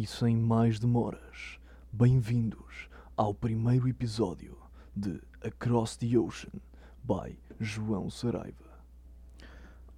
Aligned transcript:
E 0.00 0.06
sem 0.06 0.34
mais 0.34 0.78
demoras, 0.80 1.60
bem-vindos 1.92 2.88
ao 3.18 3.34
primeiro 3.34 3.86
episódio 3.86 4.56
de 4.96 5.20
Across 5.44 5.98
the 5.98 6.16
Ocean 6.18 6.58
by 7.04 7.38
João 7.60 8.08
Saraiva. 8.08 8.80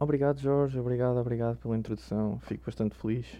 Obrigado, 0.00 0.40
Jorge. 0.40 0.76
Obrigado, 0.80 1.18
obrigado 1.18 1.58
pela 1.58 1.78
introdução. 1.78 2.40
Fico 2.40 2.66
bastante 2.66 2.96
feliz. 2.96 3.32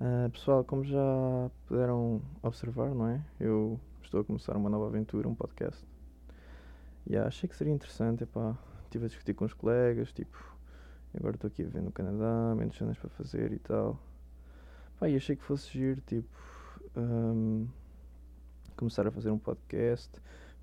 Uh, 0.00 0.30
pessoal, 0.30 0.62
como 0.62 0.84
já 0.84 1.50
puderam 1.66 2.22
observar, 2.40 2.94
não 2.94 3.08
é? 3.08 3.20
Eu 3.40 3.80
estou 4.00 4.20
a 4.20 4.24
começar 4.24 4.56
uma 4.56 4.70
nova 4.70 4.86
aventura, 4.86 5.28
um 5.28 5.34
podcast. 5.34 5.84
E 7.04 7.14
yeah, 7.14 7.26
achei 7.26 7.48
que 7.48 7.56
seria 7.56 7.72
interessante, 7.72 8.22
epá. 8.22 8.56
Estive 8.84 9.06
a 9.06 9.08
discutir 9.08 9.34
com 9.34 9.44
os 9.44 9.52
colegas, 9.52 10.12
tipo, 10.12 10.38
agora 11.12 11.34
estou 11.34 11.48
aqui 11.48 11.64
a 11.64 11.68
ver 11.68 11.82
no 11.82 11.90
Canadá, 11.90 12.54
menos 12.54 12.76
cenas 12.76 12.96
para 12.96 13.10
fazer 13.10 13.52
e 13.52 13.58
tal. 13.58 13.98
Pá, 15.02 15.08
e 15.08 15.16
achei 15.16 15.34
que 15.34 15.42
fosse 15.42 15.68
giro, 15.68 16.00
tipo, 16.06 16.28
um, 16.96 17.66
começar 18.76 19.04
a 19.04 19.10
fazer 19.10 19.32
um 19.32 19.38
podcast, 19.38 20.08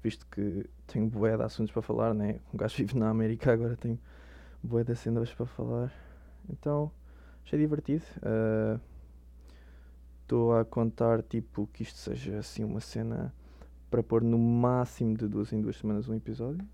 visto 0.02 0.26
que 0.28 0.66
tenho 0.88 1.08
bué 1.08 1.36
de 1.36 1.44
assuntos 1.44 1.74
para 1.74 1.82
falar, 1.82 2.14
né? 2.14 2.40
Um 2.54 2.58
gajo 2.58 2.78
vive 2.78 2.98
na 2.98 3.10
América, 3.10 3.52
agora 3.52 3.76
tenho 3.76 4.00
bué 4.64 4.82
de 4.82 4.96
cenas 4.96 5.30
para 5.34 5.46
falar. 5.46 5.94
Então, 6.50 6.90
achei 7.44 7.60
divertido. 7.60 8.06
Estou 10.22 10.52
uh, 10.52 10.60
a 10.60 10.64
contar, 10.64 11.22
tipo, 11.22 11.68
que 11.74 11.84
isto 11.84 11.98
seja, 11.98 12.38
assim, 12.38 12.64
uma 12.64 12.80
cena 12.80 13.34
para 13.92 14.02
pôr 14.02 14.24
no 14.24 14.38
máximo 14.38 15.18
de 15.18 15.28
duas 15.28 15.52
em 15.52 15.60
duas 15.60 15.76
semanas 15.76 16.08
um 16.08 16.16
episódio. 16.16 16.66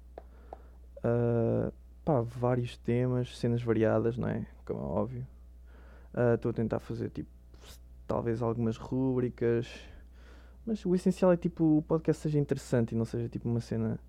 Uh, 0.98 1.74
pá, 2.04 2.22
vários 2.22 2.78
temas, 2.78 3.36
cenas 3.40 3.64
variadas, 3.64 4.20
não 4.20 4.28
é? 4.28 4.46
Como 4.64 4.82
é 4.82 4.84
óbvio. 4.84 5.28
Estou 6.36 6.52
uh, 6.52 6.54
a 6.54 6.56
tentar 6.56 6.80
fazer, 6.80 7.10
tipo, 7.10 7.34
talvez 8.08 8.42
algumas 8.42 8.78
rúbricas. 8.78 9.68
Mas 10.66 10.86
o 10.86 10.96
essencial 10.96 11.32
é 11.32 11.38
tipo 11.38 11.78
o 11.78 11.82
podcast 11.82 12.24
seja 12.24 12.40
interessante 12.40 12.94
e 12.94 12.96
não 12.96 13.06
seja 13.06 13.30
tipo 13.30 13.48
uma 13.48 13.60
cena 13.60 14.00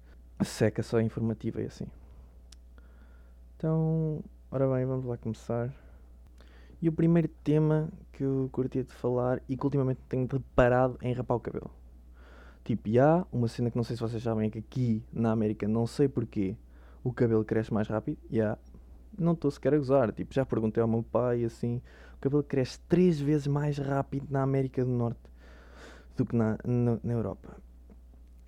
seca, 0.42 0.82
só 0.82 1.00
informativa 1.00 1.60
e 1.60 1.66
assim. 1.66 1.86
Então, 3.56 4.22
ora 4.50 4.68
bem, 4.68 4.84
vamos 4.84 5.04
lá 5.04 5.16
começar. 5.16 5.72
E 6.80 6.88
o 6.88 6.92
primeiro 6.92 7.28
tema 7.42 7.88
que 8.12 8.22
eu 8.22 8.48
curtia 8.52 8.84
de 8.84 8.92
falar 8.92 9.42
e 9.48 9.56
que 9.56 9.64
ultimamente 9.64 10.00
tenho 10.08 10.26
preparado 10.26 10.98
é 11.00 11.12
rapar 11.12 11.36
o 11.36 11.40
cabelo. 11.40 11.70
Tipo, 12.64 12.90
já, 12.90 13.24
uma 13.32 13.48
cena 13.48 13.70
que 13.70 13.76
não 13.76 13.84
sei 13.84 13.96
se 13.96 14.02
vocês 14.02 14.22
sabem 14.22 14.48
é 14.48 14.50
que 14.50 14.58
aqui 14.58 15.02
na 15.12 15.30
América, 15.32 15.68
não 15.68 15.86
sei 15.86 16.08
porquê, 16.08 16.56
o 17.02 17.12
cabelo 17.12 17.44
cresce 17.44 17.72
mais 17.72 17.88
rápido. 17.88 18.18
Já, 18.30 18.58
não 19.16 19.32
estou 19.32 19.50
sequer 19.50 19.74
a 19.74 19.78
gozar. 19.78 20.12
Tipo, 20.12 20.34
já 20.34 20.44
perguntei 20.44 20.82
ao 20.82 20.88
meu 20.88 21.02
pai 21.02 21.44
assim, 21.44 21.80
o 22.16 22.20
cabelo 22.20 22.42
cresce 22.42 22.78
três 22.88 23.20
vezes 23.20 23.46
mais 23.46 23.78
rápido 23.78 24.26
na 24.30 24.42
América 24.42 24.84
do 24.84 24.90
Norte 24.90 25.20
do 26.16 26.24
que 26.24 26.34
na, 26.34 26.58
na, 26.64 26.98
na 27.02 27.12
Europa. 27.12 27.56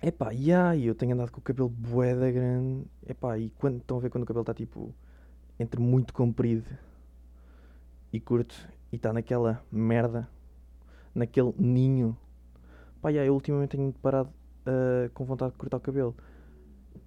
Epá, 0.01 0.33
e 0.33 0.51
aí 0.51 0.87
eu 0.87 0.95
tenho 0.95 1.13
andado 1.13 1.31
com 1.31 1.39
o 1.39 1.43
cabelo 1.43 1.69
boeda 1.69 2.31
grande. 2.31 2.85
Epá, 3.05 3.37
e 3.37 3.49
quando 3.51 3.77
estão 3.77 3.97
a 3.97 3.99
ver 3.99 4.09
quando 4.09 4.23
o 4.23 4.27
cabelo 4.27 4.41
está 4.41 4.53
tipo 4.53 4.93
entre 5.59 5.79
muito 5.79 6.13
comprido 6.13 6.65
e 8.11 8.19
curto 8.19 8.55
e 8.91 8.95
está 8.95 9.11
naquela 9.11 9.63
merda, 9.71 10.27
naquele 11.13 11.53
ninho. 11.57 12.17
Pá, 13.01 13.09
yeah, 13.09 13.27
eu 13.27 13.33
ultimamente 13.33 13.77
tenho 13.77 13.93
parado 14.01 14.29
uh, 14.29 15.09
com 15.13 15.25
vontade 15.25 15.51
de 15.51 15.57
cortar 15.57 15.77
o 15.77 15.81
cabelo. 15.81 16.15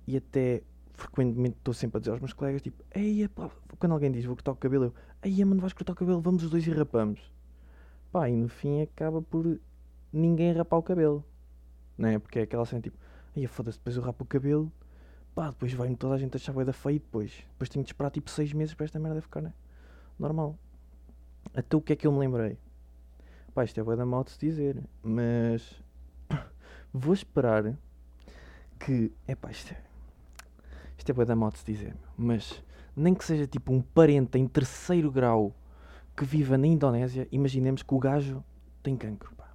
E 0.07 0.17
até 0.17 0.63
frequentemente 0.95 1.57
estou 1.59 1.75
sempre 1.75 1.99
a 1.99 2.01
dizer 2.01 2.11
aos 2.13 2.21
meus 2.21 2.33
colegas, 2.33 2.63
tipo, 2.63 2.83
ei, 2.95 3.27
pá, 3.29 3.51
quando 3.79 3.93
alguém 3.93 4.11
diz 4.11 4.25
vou 4.25 4.37
cortar 4.37 4.53
o 4.53 4.57
cabelo, 4.57 4.85
eu, 4.85 4.95
ei, 5.23 5.45
mano, 5.45 5.61
vais 5.61 5.73
cortar 5.73 5.93
o 5.93 5.97
cabelo, 5.97 6.21
vamos 6.21 6.45
os 6.45 6.51
dois 6.51 6.67
e 6.67 6.71
rapamos. 6.71 7.21
Pá, 8.11 8.29
e 8.29 8.37
no 8.37 8.49
fim 8.49 8.83
acaba 8.83 9.23
por 9.23 9.59
ninguém 10.13 10.53
rapar 10.53 10.79
o 10.79 10.83
cabelo, 10.83 11.25
não 11.97 12.09
é? 12.09 12.19
Porque 12.19 12.41
é 12.41 12.43
aquela 12.43 12.65
cena 12.67 12.83
tipo, 12.83 12.99
ei, 13.35 13.47
foda-se, 13.47 13.79
depois 13.79 13.97
eu 13.97 14.03
rapo 14.03 14.25
o 14.25 14.27
cabelo, 14.27 14.71
pá, 15.35 15.51
depois 15.51 15.73
vai-me 15.73 15.97
toda 15.97 16.15
a 16.15 16.19
gente 16.19 16.37
achar 16.37 16.53
bué 16.53 16.65
da 16.65 16.73
feio 16.73 17.01
depois. 17.01 17.33
Depois 17.53 17.69
tenho 17.69 17.85
de 17.85 17.91
esperar 17.91 18.11
tipo 18.11 18.31
6 18.31 18.53
meses 18.53 18.75
para 18.75 18.85
esta 18.85 18.99
merda 18.99 19.21
ficar, 19.21 19.41
né? 19.41 19.55
Normal. 20.19 20.59
Até 21.55 21.77
o 21.77 21.81
que 21.81 21.95
é 21.95 21.97
que 21.97 22.07
eu 22.07 22.13
me 22.13 22.19
lembrei? 22.19 22.59
Pá, 23.55 23.65
isto 23.65 23.79
é 23.81 23.83
bué 23.83 23.97
da 23.97 24.07
mal 24.07 24.25
de 24.25 24.31
se 24.31 24.39
dizer, 24.39 24.83
mas 25.03 25.83
vou 26.93 27.15
esperar 27.15 27.77
que, 28.79 29.13
é 29.27 29.35
pá, 29.35 29.51
isto 29.51 29.73
é 29.73 29.92
isto 31.03 31.21
é 31.21 31.25
da 31.25 31.35
moto 31.35 31.59
se 31.59 31.65
dizer, 31.65 31.97
mas 32.17 32.63
nem 32.97 33.13
que 33.15 33.25
seja 33.25 33.47
tipo 33.47 33.73
um 33.73 33.83
parente 33.83 34.39
em 34.39 34.47
terceiro 34.47 35.11
grau 35.11 35.53
que 36.17 36.25
viva 36.25 36.57
na 36.57 36.67
Indonésia, 36.67 37.27
imaginemos 37.33 37.83
que 37.83 37.95
o 37.95 37.99
gajo 37.99 38.45
tem 38.83 38.97
cancro, 38.97 39.35
pá. 39.35 39.51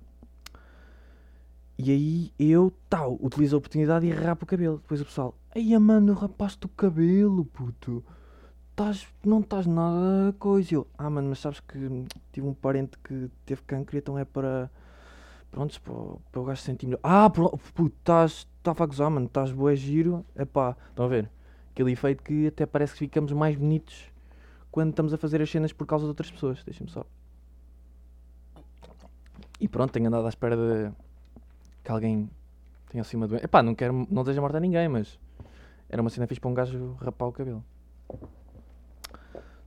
E 1.77 1.91
aí 1.91 2.33
eu, 2.39 2.73
tal, 2.89 3.17
utilizo 3.21 3.55
a 3.55 3.59
oportunidade 3.59 4.05
e 4.05 4.11
rapo 4.11 4.43
o 4.43 4.47
cabelo. 4.47 4.77
Depois 4.79 4.99
o 4.99 5.05
pessoal, 5.05 5.35
ai 5.55 5.77
mano, 5.77 6.13
rapaste 6.13 6.65
o 6.65 6.69
cabelo, 6.69 7.45
puto. 7.45 8.03
Tás, 8.75 9.07
não 9.23 9.39
estás 9.39 9.65
nada 9.65 10.33
coisa. 10.39 10.75
Eu, 10.75 10.87
ah 10.97 11.09
mano, 11.09 11.29
mas 11.29 11.39
sabes 11.39 11.59
que 11.59 11.77
tive 12.31 12.47
um 12.47 12.53
parente 12.53 12.97
que 12.99 13.29
teve 13.45 13.61
cancro 13.61 13.97
então 13.97 14.17
é 14.17 14.25
para... 14.25 14.69
Prontos, 15.49 15.77
para, 15.77 15.93
o 15.93 16.43
gajo 16.43 16.61
sentir 16.61 16.87
melhor. 16.87 16.99
Ah, 17.03 17.29
puto, 17.29 17.95
estás... 17.99 18.47
Estava 18.57 18.83
a 18.83 18.87
gozar, 18.87 19.09
mano, 19.09 19.27
estás 19.27 19.51
boé 19.51 19.75
giro. 19.75 20.25
Pá, 20.51 20.75
estão 20.89 21.05
a 21.05 21.07
ver? 21.07 21.29
Aquele 21.77 21.91
efeito 21.91 22.23
que 22.23 22.47
até 22.47 22.65
parece 22.65 22.93
que 22.93 22.99
ficamos 22.99 23.31
mais 23.31 23.55
bonitos 23.55 24.11
quando 24.71 24.89
estamos 24.89 25.13
a 25.13 25.17
fazer 25.17 25.43
as 25.43 25.49
cenas 25.49 25.71
por 25.71 25.85
causa 25.85 26.05
de 26.05 26.09
outras 26.09 26.31
pessoas. 26.31 26.63
Deixem-me 26.63 26.91
só. 26.91 27.05
E 29.59 29.67
pronto, 29.67 29.91
tenho 29.91 30.07
andado 30.07 30.25
à 30.25 30.29
espera 30.29 30.55
de 30.57 30.91
que 31.83 31.91
alguém 31.91 32.27
tenha 32.89 33.01
assim 33.01 33.15
uma 33.15 33.27
doença. 33.27 33.45
Epá, 33.45 33.61
não 33.61 33.75
quero, 33.75 34.07
não 34.09 34.23
deseja 34.23 34.41
morte 34.41 34.57
a 34.57 34.59
ninguém, 34.59 34.87
mas 34.87 35.19
era 35.87 36.01
uma 36.01 36.09
cena 36.09 36.25
fixe 36.25 36.41
para 36.41 36.49
um 36.49 36.53
gajo 36.55 36.97
rapar 36.99 37.27
o 37.27 37.31
cabelo. 37.31 37.63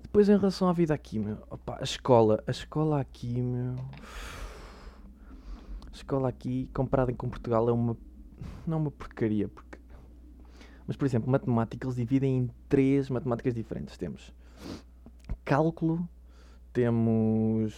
Depois 0.02 0.28
em 0.28 0.36
relação 0.36 0.68
à 0.68 0.72
vida 0.72 0.92
aqui, 0.92 1.20
meu, 1.20 1.38
opa, 1.48 1.78
a 1.80 1.84
escola, 1.84 2.42
a 2.44 2.50
escola 2.50 3.00
aqui, 3.00 3.40
meu. 3.40 3.76
A 5.86 5.94
escola 5.94 6.28
aqui, 6.28 6.68
comparada 6.74 7.12
com 7.12 7.28
Portugal, 7.28 7.68
é 7.68 7.72
uma. 7.72 7.96
Não 8.66 8.78
é 8.78 8.80
uma 8.80 8.90
porcaria, 8.90 9.48
porque 9.48 9.69
mas, 10.90 10.96
por 10.96 11.04
exemplo, 11.04 11.30
matemática 11.30 11.86
eles 11.86 11.94
dividem 11.94 12.36
em 12.36 12.50
três 12.68 13.08
matemáticas 13.08 13.54
diferentes. 13.54 13.96
Temos 13.96 14.34
cálculo, 15.44 16.04
temos 16.72 17.72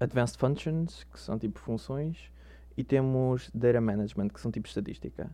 advanced 0.00 0.38
functions, 0.38 1.04
que 1.12 1.20
são 1.20 1.38
tipo 1.38 1.58
funções, 1.58 2.32
e 2.74 2.82
temos 2.82 3.50
data 3.52 3.82
management, 3.82 4.30
que 4.30 4.40
são 4.40 4.50
tipo 4.50 4.66
estatística. 4.66 5.30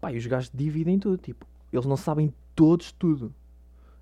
Pá, 0.00 0.10
e 0.10 0.16
os 0.16 0.26
gajos 0.26 0.50
dividem 0.54 0.98
tudo, 0.98 1.18
tipo, 1.18 1.44
eles 1.70 1.84
não 1.84 1.98
sabem 1.98 2.32
todos 2.54 2.92
tudo. 2.92 3.34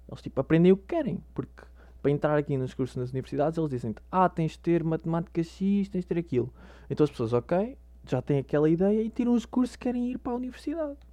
Eles 0.09 0.23
tipo 0.23 0.41
aprendem 0.41 0.71
o 0.71 0.77
que 0.77 0.87
querem, 0.87 1.21
porque 1.35 1.65
para 2.01 2.13
entrar 2.13 2.39
aqui 2.39 2.57
nos 2.57 2.75
cursos 2.75 2.97
nas 2.97 3.11
universidades 3.11 3.59
eles 3.59 3.71
dizem 3.71 3.93
ah, 4.09 4.29
tens 4.29 4.53
de 4.53 4.61
ter 4.61 4.85
matemática 4.85 5.43
X, 5.43 5.89
tens 5.89 6.03
de 6.03 6.07
ter 6.07 6.19
aquilo. 6.19 6.55
Então 6.89 7.03
as 7.03 7.11
pessoas, 7.11 7.33
ok, 7.33 7.77
já 8.07 8.23
têm 8.23 8.39
aquela 8.39 8.71
ideia 8.71 9.03
e 9.03 9.11
tiram 9.11 9.35
os 9.35 9.45
cursos 9.45 9.75
que 9.75 9.83
querem 9.83 10.13
ir 10.13 10.19
para 10.19 10.31
a 10.31 10.37
universidade. 10.37 11.10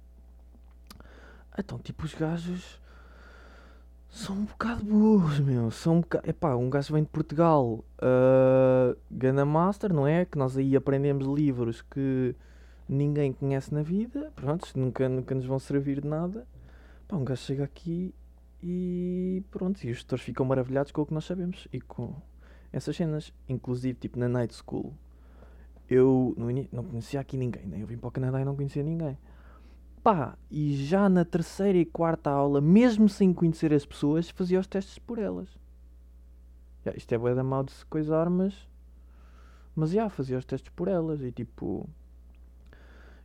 Então, 1.58 1.78
tipo, 1.78 2.04
os 2.04 2.14
gajos 2.14 2.80
são 4.08 4.36
um 4.36 4.44
bocado 4.44 4.84
burros, 4.84 5.40
meu. 5.40 5.70
São 5.70 5.96
um 5.96 6.00
bocado. 6.00 6.28
Epá, 6.28 6.54
um 6.54 6.70
gajo 6.70 6.94
vem 6.94 7.02
de 7.02 7.08
Portugal, 7.08 7.84
uh, 7.98 8.96
Gana 9.10 9.44
Master, 9.44 9.92
não 9.92 10.06
é? 10.06 10.24
Que 10.24 10.38
nós 10.38 10.56
aí 10.56 10.76
aprendemos 10.76 11.26
livros 11.26 11.82
que 11.82 12.34
ninguém 12.88 13.32
conhece 13.32 13.72
na 13.74 13.82
vida, 13.82 14.32
pronto, 14.34 14.66
nunca, 14.74 15.08
nunca 15.08 15.34
nos 15.34 15.44
vão 15.44 15.58
servir 15.58 16.00
de 16.00 16.08
nada. 16.08 16.46
Pá, 17.06 17.16
um 17.16 17.24
gajo 17.24 17.42
chega 17.42 17.64
aqui 17.64 18.14
e 18.62 19.42
pronto, 19.50 19.82
e 19.84 19.90
os 19.90 19.98
gestores 19.98 20.24
ficam 20.24 20.46
maravilhados 20.46 20.90
com 20.90 21.02
o 21.02 21.06
que 21.06 21.14
nós 21.14 21.24
sabemos 21.24 21.68
e 21.72 21.80
com 21.80 22.14
essas 22.72 22.96
cenas. 22.96 23.32
Inclusive, 23.48 23.98
tipo, 23.98 24.18
na 24.18 24.28
Night 24.28 24.54
School, 24.54 24.94
eu 25.88 26.34
no 26.36 26.46
não 26.72 26.84
conhecia 26.84 27.20
aqui 27.20 27.36
ninguém, 27.36 27.66
né? 27.66 27.82
Eu 27.82 27.86
vim 27.86 27.96
para 27.96 28.08
o 28.08 28.10
Canadá 28.10 28.40
e 28.40 28.44
não 28.44 28.56
conhecia 28.56 28.82
ninguém. 28.82 29.18
Pá, 30.08 30.38
e 30.50 30.74
já 30.86 31.06
na 31.06 31.22
terceira 31.22 31.76
e 31.76 31.84
quarta 31.84 32.30
aula, 32.30 32.62
mesmo 32.62 33.10
sem 33.10 33.30
conhecer 33.30 33.74
as 33.74 33.84
pessoas, 33.84 34.30
fazia 34.30 34.58
os 34.58 34.66
testes 34.66 34.98
por 34.98 35.18
elas. 35.18 35.50
Já, 36.82 36.92
isto 36.92 37.12
é 37.12 37.18
bué 37.18 37.34
da 37.34 37.44
mal 37.44 37.62
de 37.62 37.72
se 37.72 37.84
coisar, 37.84 38.30
mas... 38.30 38.66
Mas 39.76 39.90
já, 39.90 40.08
fazia 40.08 40.38
os 40.38 40.46
testes 40.46 40.72
por 40.74 40.88
elas 40.88 41.20
e 41.20 41.30
tipo... 41.30 41.86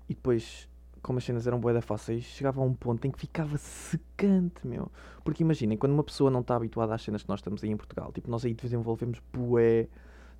E 0.09 0.13
depois, 0.13 0.67
como 1.01 1.19
as 1.19 1.23
cenas 1.23 1.47
eram 1.47 1.57
bué 1.57 1.71
da 1.71 1.81
fáceis, 1.81 2.25
chegava 2.25 2.59
a 2.59 2.65
um 2.65 2.73
ponto 2.73 3.07
em 3.07 3.11
que 3.11 3.17
ficava 3.17 3.57
secante, 3.57 4.67
meu. 4.67 4.91
Porque 5.23 5.41
imaginem, 5.41 5.77
quando 5.77 5.93
uma 5.93 6.03
pessoa 6.03 6.29
não 6.29 6.41
está 6.41 6.57
habituada 6.57 6.93
às 6.93 7.01
cenas 7.01 7.23
que 7.23 7.29
nós 7.29 7.39
estamos 7.39 7.63
aí 7.63 7.69
em 7.69 7.77
Portugal, 7.77 8.11
tipo, 8.11 8.29
nós 8.29 8.43
aí 8.43 8.53
desenvolvemos 8.53 9.21
bué 9.31 9.87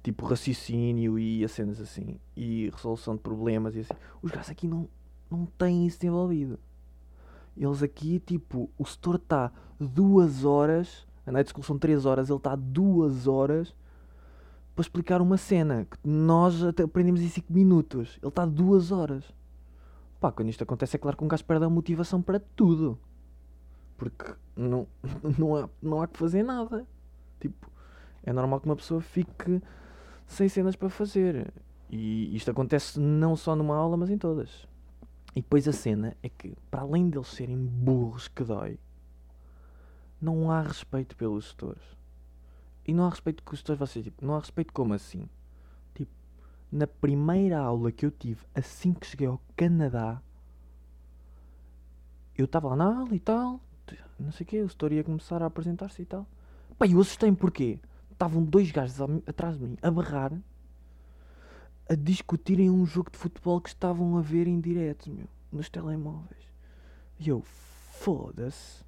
tipo 0.03 0.25
raciocínio 0.25 1.17
e 1.17 1.45
as 1.45 1.53
cenas 1.53 1.79
assim, 1.79 2.19
e 2.35 2.69
resolução 2.75 3.15
de 3.15 3.21
problemas 3.21 3.77
e 3.77 3.79
assim. 3.79 3.93
Os 4.21 4.29
gajos 4.29 4.49
aqui 4.49 4.67
não, 4.67 4.89
não 5.37 5.45
têm 5.45 5.85
isso 5.85 5.99
desenvolvido. 5.99 6.59
Eles 7.55 7.83
aqui, 7.83 8.19
tipo, 8.19 8.69
o 8.77 8.85
setor 8.85 9.15
está 9.15 9.51
duas 9.79 10.43
horas, 10.43 11.05
a 11.25 11.31
night 11.31 11.51
school 11.51 11.63
são 11.63 11.77
três 11.77 12.05
horas, 12.05 12.29
ele 12.29 12.37
está 12.37 12.55
duas 12.55 13.27
horas 13.27 13.75
para 14.75 14.81
explicar 14.81 15.21
uma 15.21 15.37
cena 15.37 15.85
que 15.85 15.97
nós 16.03 16.63
aprendemos 16.63 17.21
em 17.21 17.29
5 17.29 17.53
minutos. 17.53 18.17
Ele 18.21 18.29
está 18.29 18.45
2 18.45 18.91
horas. 18.91 19.23
Pá, 20.19 20.31
quando 20.31 20.49
isto 20.49 20.63
acontece, 20.63 20.95
é 20.95 20.99
claro 20.99 21.15
que 21.15 21.23
um 21.23 21.27
gajo 21.27 21.45
perde 21.45 21.65
a 21.65 21.69
motivação 21.69 22.21
para 22.21 22.39
tudo. 22.39 22.97
Porque 23.97 24.33
não, 24.55 24.87
não, 25.37 25.55
há, 25.55 25.69
não 25.81 26.01
há 26.01 26.07
que 26.07 26.17
fazer 26.17 26.43
nada. 26.43 26.87
Tipo, 27.39 27.69
é 28.23 28.33
normal 28.33 28.59
que 28.59 28.65
uma 28.65 28.75
pessoa 28.75 28.99
fique 28.99 29.61
sem 30.25 30.49
cenas 30.49 30.75
para 30.75 30.89
fazer. 30.89 31.53
E 31.89 32.35
isto 32.35 32.49
acontece 32.49 32.99
não 32.99 33.35
só 33.35 33.55
numa 33.55 33.75
aula, 33.75 33.95
mas 33.95 34.09
em 34.09 34.17
todas. 34.17 34.67
E 35.35 35.41
depois 35.41 35.67
a 35.67 35.73
cena 35.73 36.15
é 36.21 36.29
que, 36.29 36.55
para 36.69 36.81
além 36.81 37.09
deles 37.09 37.27
serem 37.27 37.57
burros 37.57 38.27
que 38.27 38.43
dói, 38.43 38.79
não 40.21 40.51
há 40.51 40.61
respeito 40.61 41.15
pelos 41.15 41.45
gestores. 41.45 41.83
E 42.85 42.93
não 42.93 43.05
há 43.05 43.09
respeito 43.09 43.43
com 43.43 43.53
os 43.53 43.59
gestores, 43.59 43.79
vocês, 43.79 44.05
tipo, 44.05 44.25
não 44.25 44.35
há 44.35 44.39
respeito 44.39 44.71
como 44.71 44.93
assim? 44.93 45.27
Tipo, 45.95 46.11
na 46.71 46.85
primeira 46.85 47.59
aula 47.59 47.91
que 47.91 48.05
eu 48.05 48.11
tive, 48.11 48.45
assim 48.53 48.93
que 48.93 49.07
cheguei 49.07 49.27
ao 49.27 49.41
Canadá, 49.55 50.21
eu 52.37 52.45
estava 52.45 52.69
lá 52.69 52.75
na 52.75 52.97
aula 52.99 53.15
e 53.15 53.19
tal, 53.19 53.59
não 54.19 54.31
sei 54.31 54.43
o 54.43 54.47
quê, 54.47 54.61
o 54.61 54.69
setor 54.69 54.91
ia 54.91 55.03
começar 55.03 55.41
a 55.41 55.45
apresentar-se 55.45 56.01
e 56.01 56.05
tal. 56.05 56.27
Pá, 56.77 56.87
eu 56.87 56.99
assustei-me 56.99 57.35
porquê? 57.35 57.79
Estavam 58.11 58.43
dois 58.43 58.71
gajos 58.71 58.99
atrás 59.27 59.57
de 59.57 59.63
mim 59.63 59.77
a 59.81 59.91
berrar, 59.91 60.31
a 61.89 61.95
discutirem 61.95 62.69
um 62.69 62.85
jogo 62.85 63.11
de 63.11 63.17
futebol 63.17 63.59
que 63.59 63.69
estavam 63.69 64.17
a 64.17 64.21
ver 64.21 64.47
em 64.47 64.59
direto, 64.59 65.11
meu, 65.11 65.27
nos 65.51 65.69
telemóveis. 65.69 66.43
E 67.19 67.29
eu, 67.29 67.41
foda-se. 67.41 68.83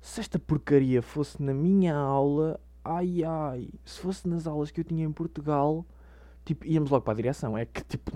Se 0.00 0.20
esta 0.20 0.38
porcaria 0.38 1.02
fosse 1.02 1.42
na 1.42 1.52
minha 1.52 1.94
aula, 1.94 2.58
ai 2.84 3.22
ai, 3.22 3.68
se 3.84 4.00
fosse 4.00 4.26
nas 4.26 4.46
aulas 4.46 4.70
que 4.70 4.80
eu 4.80 4.84
tinha 4.84 5.04
em 5.04 5.12
Portugal, 5.12 5.84
tipo, 6.44 6.66
íamos 6.66 6.90
logo 6.90 7.04
para 7.04 7.12
a 7.12 7.16
direção. 7.16 7.56
É 7.56 7.66
que, 7.66 7.84
tipo, 7.84 8.12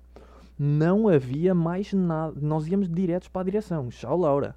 não 0.58 1.08
havia 1.08 1.54
mais 1.54 1.92
nada. 1.92 2.34
Nós 2.40 2.66
íamos 2.66 2.88
diretos 2.88 3.28
para 3.28 3.42
a 3.42 3.44
direção. 3.44 3.88
Tchau, 3.88 4.18
Laura. 4.18 4.56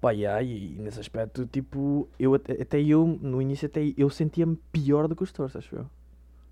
Pá, 0.00 0.12
e 0.12 0.26
aí, 0.26 0.76
nesse 0.80 0.98
aspecto, 0.98 1.46
tipo, 1.46 2.08
eu 2.18 2.34
até 2.34 2.80
eu, 2.80 3.06
no 3.06 3.40
início, 3.40 3.66
até 3.66 3.80
eu 3.96 4.10
sentia-me 4.10 4.56
pior 4.72 5.06
do 5.06 5.14
que 5.14 5.22
os 5.22 5.30
torres, 5.30 5.54
acho 5.54 5.76
eu. 5.76 5.86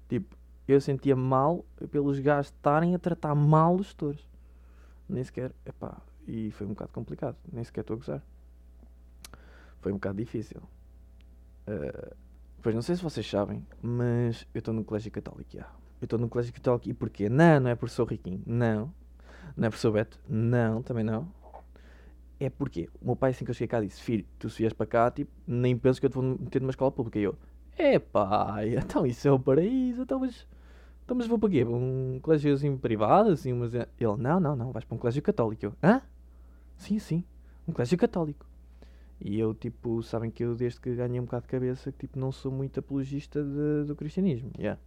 Tipo, 0.08 0.36
eu 0.72 0.80
sentia 0.80 1.16
mal 1.16 1.64
pelos 1.90 2.18
gajos 2.18 2.52
estarem 2.52 2.94
a 2.94 2.98
tratar 2.98 3.34
mal 3.34 3.74
os 3.74 3.92
touros. 3.94 4.26
Nem 5.08 5.24
sequer, 5.24 5.52
epá, 5.64 6.00
e 6.26 6.50
foi 6.52 6.66
um 6.66 6.70
bocado 6.70 6.92
complicado, 6.92 7.36
nem 7.52 7.64
sequer 7.64 7.80
estou 7.80 7.94
a 7.94 7.98
gozar. 7.98 8.22
Foi 9.80 9.92
um 9.92 9.96
bocado 9.96 10.18
difícil. 10.18 10.60
Uh, 11.66 12.14
pois 12.62 12.74
não 12.74 12.82
sei 12.82 12.96
se 12.96 13.02
vocês 13.02 13.28
sabem, 13.28 13.66
mas 13.82 14.46
eu 14.54 14.60
estou 14.60 14.74
no 14.74 14.84
colégio 14.84 15.10
católico, 15.10 15.50
já. 15.52 15.68
Eu 16.00 16.06
estou 16.06 16.18
no 16.18 16.28
colégio 16.28 16.52
católico 16.52 16.88
e 16.88 16.94
porquê? 16.94 17.28
Não, 17.28 17.60
não 17.60 17.70
é 17.70 17.74
por 17.74 17.90
sou 17.90 18.06
riquinho, 18.06 18.42
não. 18.46 18.92
Não 19.56 19.66
é 19.66 19.70
por 19.70 19.78
sou 19.78 19.92
Beto, 19.92 20.20
não, 20.28 20.82
também 20.82 21.04
não 21.04 21.40
é 22.40 22.48
porque 22.48 22.88
o 23.00 23.04
meu 23.04 23.16
pai, 23.16 23.30
assim 23.30 23.44
que 23.44 23.50
eu 23.50 23.54
cheguei 23.54 23.68
cá, 23.68 23.80
disse: 23.80 24.00
Filho, 24.00 24.24
tu 24.38 24.48
se 24.48 24.62
vies 24.62 24.72
para 24.72 24.86
cá, 24.86 25.10
tipo, 25.10 25.30
nem 25.46 25.76
penso 25.76 26.00
que 26.00 26.06
eu 26.06 26.10
te 26.10 26.14
vou 26.14 26.24
meter 26.24 26.60
numa 26.60 26.70
escola 26.70 26.90
pública. 26.90 27.18
E 27.18 27.22
eu: 27.22 27.36
É 27.76 27.98
pai, 27.98 28.76
então 28.80 29.06
isso 29.06 29.28
é 29.28 29.30
o 29.30 29.38
paraíso, 29.38 30.02
então 30.02 30.18
mas, 30.18 30.46
então, 31.10 31.18
mas 31.18 31.26
vou 31.26 31.40
para 31.40 31.50
quê? 31.50 31.64
Para 31.64 31.74
um 31.74 32.20
colégio 32.22 32.54
assim 32.54 32.76
privado? 32.76 33.30
Assim, 33.30 33.52
mas 33.52 33.74
ele: 33.74 33.88
Não, 34.16 34.38
não, 34.38 34.54
não, 34.54 34.70
vais 34.70 34.84
para 34.84 34.94
um 34.94 34.98
colégio 34.98 35.20
católico. 35.20 35.66
Eu: 35.66 35.72
Hã? 35.82 36.00
Sim, 36.76 37.00
sim, 37.00 37.24
um 37.66 37.72
colégio 37.72 37.98
católico. 37.98 38.46
E 39.20 39.36
eu, 39.36 39.52
tipo, 39.52 40.04
sabem 40.04 40.30
que 40.30 40.44
eu, 40.44 40.54
desde 40.54 40.80
que 40.80 40.94
ganhei 40.94 41.18
um 41.18 41.24
bocado 41.24 41.42
de 41.42 41.48
cabeça, 41.48 41.90
tipo, 41.90 42.16
não 42.16 42.30
sou 42.30 42.52
muito 42.52 42.78
apologista 42.78 43.42
de, 43.42 43.86
do 43.88 43.96
cristianismo. 43.96 44.52
Yeah. 44.56 44.80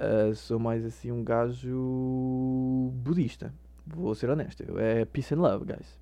Uh, 0.00 0.34
sou 0.34 0.58
mais 0.58 0.86
assim 0.86 1.12
um 1.12 1.22
gajo 1.22 2.90
budista. 2.94 3.52
Vou 3.86 4.14
ser 4.14 4.30
honesto. 4.30 4.64
É 4.78 5.04
peace 5.04 5.34
and 5.34 5.42
love, 5.42 5.66
guys. 5.66 6.00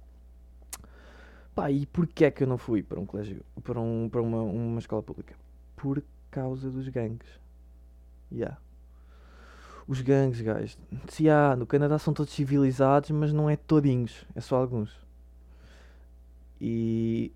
Pá, 1.57 1.73
e 1.73 1.87
porquê 1.87 2.27
é 2.27 2.31
que 2.31 2.45
eu 2.45 2.47
não 2.47 2.57
fui 2.57 2.85
para 2.85 3.01
um 3.01 3.05
colégio, 3.05 3.45
para, 3.65 3.81
um, 3.81 4.09
para 4.09 4.23
uma, 4.23 4.43
uma 4.43 4.79
escola 4.79 5.03
pública? 5.03 5.35
Por 5.75 6.05
causa 6.31 6.71
dos 6.71 6.89
gangues. 6.89 7.29
Yeah. 8.31 8.59
Os 9.93 10.01
gangues, 10.01 10.41
guys. 10.41 10.79
Se 11.09 11.29
há, 11.29 11.55
no 11.55 11.67
Canadá 11.67 11.99
são 11.99 12.15
todos 12.15 12.33
civilizados, 12.33 13.11
mas 13.11 13.31
não 13.31 13.51
é 13.51 13.57
todinhos, 13.57 14.25
é 14.35 14.41
só 14.41 14.57
alguns. 14.57 14.91
E 16.59 17.31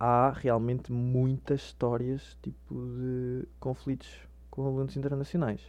há 0.00 0.30
realmente 0.30 0.90
muitas 0.90 1.60
histórias 1.60 2.38
tipo 2.40 2.74
de 2.74 3.46
conflitos 3.60 4.08
com 4.50 4.64
alunos 4.64 4.96
internacionais. 4.96 5.60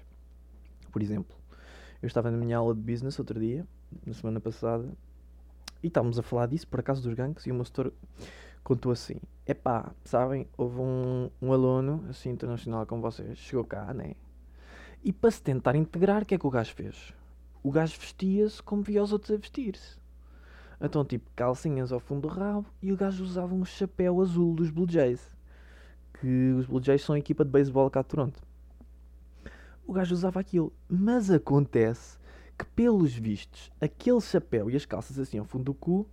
Por 0.90 1.02
exemplo, 1.02 1.36
eu 2.02 2.08
estava 2.08 2.32
na 2.32 2.38
minha 2.38 2.56
aula 2.56 2.74
de 2.74 2.80
business 2.80 3.20
outro 3.20 3.38
dia, 3.38 3.68
na 4.06 4.14
semana 4.14 4.40
passada, 4.40 4.88
e 5.84 5.88
estávamos 5.88 6.18
a 6.18 6.24
falar 6.24 6.46
disso, 6.46 6.70
por 6.70 6.80
acaso, 6.80 7.04
dos 7.04 7.14
gangues, 7.14 7.46
e 7.46 7.52
o 7.52 7.56
meu 7.56 7.66
setor 7.66 7.92
contou 8.64 8.94
assim: 8.94 9.20
Epá, 9.46 9.92
sabem, 10.06 10.48
houve 10.58 10.80
um, 10.80 11.30
um 11.42 11.52
aluno, 11.52 12.06
assim, 12.10 12.30
internacional 12.30 12.86
como 12.86 13.02
vocês, 13.02 13.38
chegou 13.38 13.66
cá, 13.66 13.94
né? 13.94 14.14
E 15.04 15.14
para 15.14 15.32
se 15.32 15.42
tentar 15.42 15.76
integrar, 15.76 16.24
o 16.24 16.26
que 16.26 16.36
é 16.36 16.38
que 16.38 16.48
o 16.48 16.50
gajo 16.50 16.74
fez? 16.74 17.14
O 17.64 17.72
gajo 17.72 17.98
vestia-se 18.00 18.62
como 18.62 18.84
via 18.84 19.02
os 19.02 19.14
outros 19.14 19.32
a 19.32 19.38
vestir-se. 19.38 19.98
Então, 20.82 21.04
tipo, 21.04 21.30
calcinhas 21.36 21.92
ao 21.92 22.00
fundo 22.00 22.22
do 22.22 22.28
rabo, 22.28 22.66
e 22.82 22.92
o 22.92 22.98
gajo 22.98 23.24
usava 23.24 23.54
um 23.54 23.66
chapéu 23.66 24.22
azul 24.22 24.56
dos 24.56 24.70
Blue 24.70 24.90
Jays. 24.90 25.36
Que 26.20 26.54
os 26.58 26.66
Blue 26.66 26.84
Jays 26.84 27.02
são 27.02 27.16
a 27.16 27.20
equipa 27.20 27.44
de 27.44 27.52
beisebol 27.52 27.90
cá 27.90 28.02
de 28.02 28.08
Toronto. 28.08 28.42
O 29.86 29.94
gajo 29.94 30.14
usava 30.14 30.40
aquilo. 30.40 30.72
Mas 30.88 31.32
acontece 31.32 32.18
que, 32.58 32.66
pelos 32.66 33.14
vistos, 33.14 33.72
aquele 33.80 34.22
chapéu 34.22 34.70
e 34.70 34.76
as 34.76 34.86
calças 34.86 35.18
assim 35.18 35.38
ao 35.38 35.46
fundo 35.46 35.66
do 35.66 35.74
cu 35.74 36.08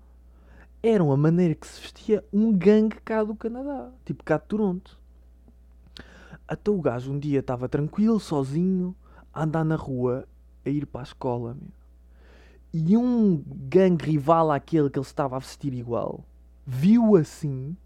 eram 0.82 1.10
a 1.10 1.16
maneira 1.16 1.54
que 1.54 1.66
se 1.66 1.80
vestia 1.80 2.24
um 2.32 2.56
gangue 2.56 3.00
cá 3.04 3.24
do 3.24 3.34
Canadá, 3.34 3.90
tipo 4.04 4.22
cá 4.22 4.38
de 4.38 4.46
Toronto. 4.46 4.98
Até 6.48 6.70
o 6.70 6.80
gajo 6.80 7.12
um 7.12 7.18
dia 7.18 7.40
estava 7.40 7.68
tranquilo, 7.68 8.20
sozinho, 8.20 8.94
a 9.32 9.42
andar 9.42 9.64
na 9.64 9.76
rua, 9.76 10.26
a 10.64 10.70
ir 10.70 10.86
para 10.86 11.00
a 11.00 11.04
escola, 11.04 11.54
meu. 11.54 11.76
E 12.72 12.96
um 12.96 13.42
gangue 13.46 14.04
rival 14.04 14.50
àquele 14.50 14.90
que 14.90 14.98
ele 14.98 15.06
estava 15.06 15.36
a 15.36 15.38
vestir 15.38 15.72
igual, 15.72 16.24
viu 16.66 17.16
assim 17.16 17.76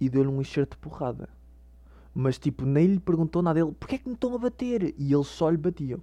e 0.00 0.08
deu-lhe 0.08 0.28
um 0.28 0.40
enxerto 0.40 0.72
de 0.72 0.78
porrada. 0.78 1.28
Mas 2.14 2.38
tipo, 2.38 2.66
nem 2.66 2.86
lhe 2.86 2.98
perguntou 2.98 3.42
nada 3.42 3.60
dele, 3.60 3.74
porquê 3.78 3.94
é 3.94 3.98
que 3.98 4.08
me 4.08 4.14
estão 4.14 4.34
a 4.34 4.38
bater? 4.38 4.94
E 4.98 5.12
eles 5.12 5.28
só 5.28 5.48
lhe 5.48 5.56
batiam. 5.56 6.00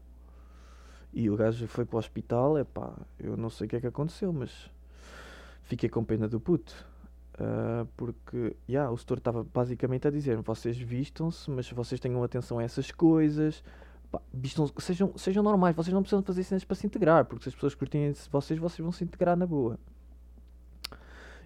E 1.11 1.29
o 1.29 1.35
gajo 1.35 1.67
foi 1.67 1.85
para 1.85 1.97
o 1.97 1.99
hospital, 1.99 2.57
é 2.57 2.63
pá, 2.63 2.93
eu 3.19 3.35
não 3.35 3.49
sei 3.49 3.67
o 3.67 3.69
que 3.69 3.75
é 3.75 3.81
que 3.81 3.87
aconteceu, 3.87 4.31
mas 4.31 4.71
fiquei 5.63 5.89
com 5.89 6.03
pena 6.03 6.27
do 6.27 6.39
puto. 6.39 6.87
Uh, 7.39 7.87
porque, 7.95 8.53
yeah, 8.67 8.91
o 8.91 8.97
setor 8.97 9.19
estava 9.19 9.45
basicamente 9.45 10.05
a 10.05 10.11
dizer: 10.11 10.35
vocês 10.41 10.77
vistam-se, 10.77 11.49
mas 11.49 11.71
vocês 11.71 11.99
tenham 11.99 12.21
atenção 12.21 12.59
a 12.59 12.63
essas 12.63 12.91
coisas, 12.91 13.63
pá, 14.11 14.21
sejam, 14.79 15.17
sejam 15.17 15.41
normais, 15.41 15.73
vocês 15.73 15.93
não 15.93 16.01
precisam 16.01 16.21
fazer 16.21 16.43
cenas 16.43 16.65
para 16.65 16.75
se 16.75 16.85
integrar, 16.85 17.23
porque 17.23 17.43
se 17.43 17.49
as 17.49 17.55
pessoas 17.55 17.75
curtem 17.75 18.11
vocês, 18.29 18.59
vocês 18.59 18.79
vão 18.79 18.91
se 18.91 19.05
integrar 19.05 19.37
na 19.37 19.47
boa. 19.47 19.79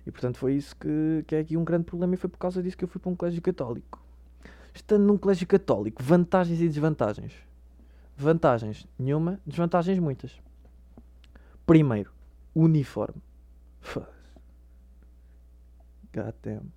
E 0.06 0.12
portanto 0.12 0.38
foi 0.38 0.56
isso 0.56 0.76
que, 0.76 1.24
que 1.28 1.36
é 1.36 1.40
aqui 1.40 1.56
um 1.56 1.64
grande 1.64 1.86
problema, 1.86 2.16
e 2.16 2.18
foi 2.18 2.30
por 2.30 2.40
causa 2.40 2.64
disso 2.64 2.76
que 2.76 2.84
eu 2.84 2.90
fui 2.90 3.00
para 3.00 3.12
um 3.12 3.16
colégio 3.16 3.42
católico. 3.42 4.02
Estando 4.74 5.04
num 5.04 5.18
colégio 5.18 5.46
católico, 5.46 6.02
vantagens 6.02 6.60
e 6.60 6.68
desvantagens. 6.68 7.34
Vantagens 8.18 8.88
nenhuma, 8.98 9.40
desvantagens 9.46 10.00
muitas. 10.00 10.42
Primeiro, 11.68 12.12
uniforme. 12.56 13.22
Damn. 16.42 16.72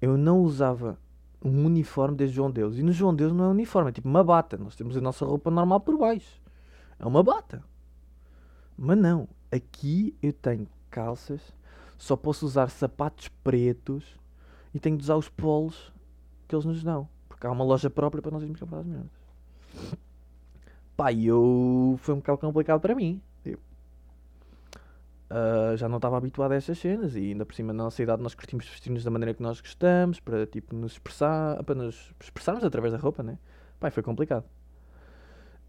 Eu 0.00 0.16
não 0.16 0.40
usava 0.40 0.98
um 1.42 1.66
uniforme 1.66 2.16
desde 2.16 2.36
João 2.36 2.50
Deus. 2.50 2.76
E 2.76 2.82
no 2.82 2.92
João 2.92 3.14
Deus 3.14 3.32
não 3.32 3.46
é 3.46 3.48
uniforme, 3.48 3.90
é 3.90 3.92
tipo 3.92 4.08
uma 4.08 4.24
bata. 4.24 4.56
Nós 4.56 4.76
temos 4.76 4.96
a 4.96 5.00
nossa 5.00 5.24
roupa 5.24 5.50
normal 5.50 5.80
por 5.80 5.96
baixo. 5.98 6.40
É 6.98 7.06
uma 7.06 7.22
bata. 7.22 7.62
Mas 8.76 8.98
não. 8.98 9.28
Aqui 9.50 10.16
eu 10.22 10.32
tenho 10.32 10.68
calças, 10.90 11.40
só 11.96 12.16
posso 12.16 12.46
usar 12.46 12.68
sapatos 12.68 13.28
pretos 13.42 14.04
e 14.74 14.78
tenho 14.78 14.96
de 14.96 15.02
usar 15.02 15.16
os 15.16 15.28
polos 15.28 15.92
que 16.46 16.54
eles 16.54 16.64
nos 16.64 16.82
dão. 16.82 17.08
Porque 17.28 17.46
há 17.46 17.50
uma 17.50 17.64
loja 17.64 17.88
própria 17.88 18.20
para 18.22 18.30
nós 18.30 18.42
irmos 18.42 18.60
comprar 18.60 18.80
as 18.80 18.86
merdas. 18.86 19.10
Pá, 20.96 21.12
eu. 21.12 21.98
Foi 22.02 22.14
um 22.14 22.18
bocado 22.18 22.38
complicado 22.38 22.80
para 22.80 22.94
mim. 22.94 23.22
Uh, 25.30 25.76
já 25.76 25.88
não 25.90 25.96
estava 25.96 26.16
habituado 26.16 26.52
a 26.52 26.54
estas 26.54 26.78
cenas 26.78 27.14
e 27.14 27.18
ainda 27.18 27.44
por 27.44 27.54
cima 27.54 27.70
na 27.70 27.84
nossa 27.84 28.02
idade 28.02 28.22
nós 28.22 28.34
curtimos 28.34 28.66
vestir-nos 28.66 29.04
da 29.04 29.10
maneira 29.10 29.34
que 29.34 29.42
nós 29.42 29.60
gostamos 29.60 30.18
para 30.20 30.46
tipo 30.46 30.74
nos 30.74 30.92
expressar, 30.92 31.62
para 31.64 31.74
nos 31.74 32.14
expressarmos 32.18 32.64
através 32.64 32.94
da 32.94 32.98
roupa, 32.98 33.22
né? 33.22 33.38
Pá, 33.78 33.90
foi 33.90 34.02
complicado. 34.02 34.44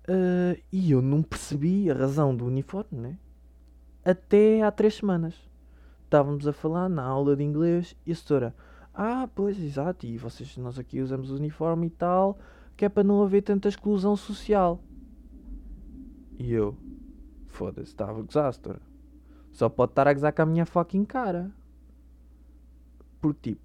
Uh, 0.07 0.57
e 0.71 0.91
eu 0.91 1.01
não 1.01 1.21
percebi 1.21 1.91
a 1.91 1.93
razão 1.93 2.33
do 2.33 2.45
uniforme, 2.45 2.99
né? 2.99 3.19
Até 4.03 4.63
há 4.63 4.71
três 4.71 4.95
semanas. 4.95 5.35
Estávamos 6.05 6.47
a 6.47 6.53
falar 6.53 6.87
na 6.87 7.03
aula 7.03 7.35
de 7.35 7.43
inglês 7.43 7.95
e 8.05 8.13
a 8.13 8.15
senhora, 8.15 8.55
Ah, 8.93 9.29
pois, 9.35 9.61
exato, 9.61 10.07
e 10.07 10.17
vocês, 10.17 10.57
nós 10.57 10.79
aqui 10.79 11.01
usamos 11.01 11.31
o 11.31 11.35
uniforme 11.35 11.87
e 11.87 11.91
tal, 11.91 12.39
que 12.75 12.85
é 12.85 12.89
para 12.89 13.03
não 13.03 13.21
haver 13.21 13.43
tanta 13.43 13.67
exclusão 13.67 14.15
social. 14.15 14.81
E 16.39 16.51
eu, 16.51 16.75
foda-se, 17.47 17.91
estava 17.91 18.19
a 18.19 18.23
gozar, 18.23 18.51
setora. 18.53 18.88
Só 19.51 19.67
pode 19.69 19.91
estar 19.91 20.07
a 20.07 20.13
gozar 20.13 20.33
com 20.33 20.41
a 20.41 20.45
minha 20.45 20.65
fucking 20.65 21.05
cara. 21.05 21.51
Porque, 23.21 23.51
tipo, 23.51 23.61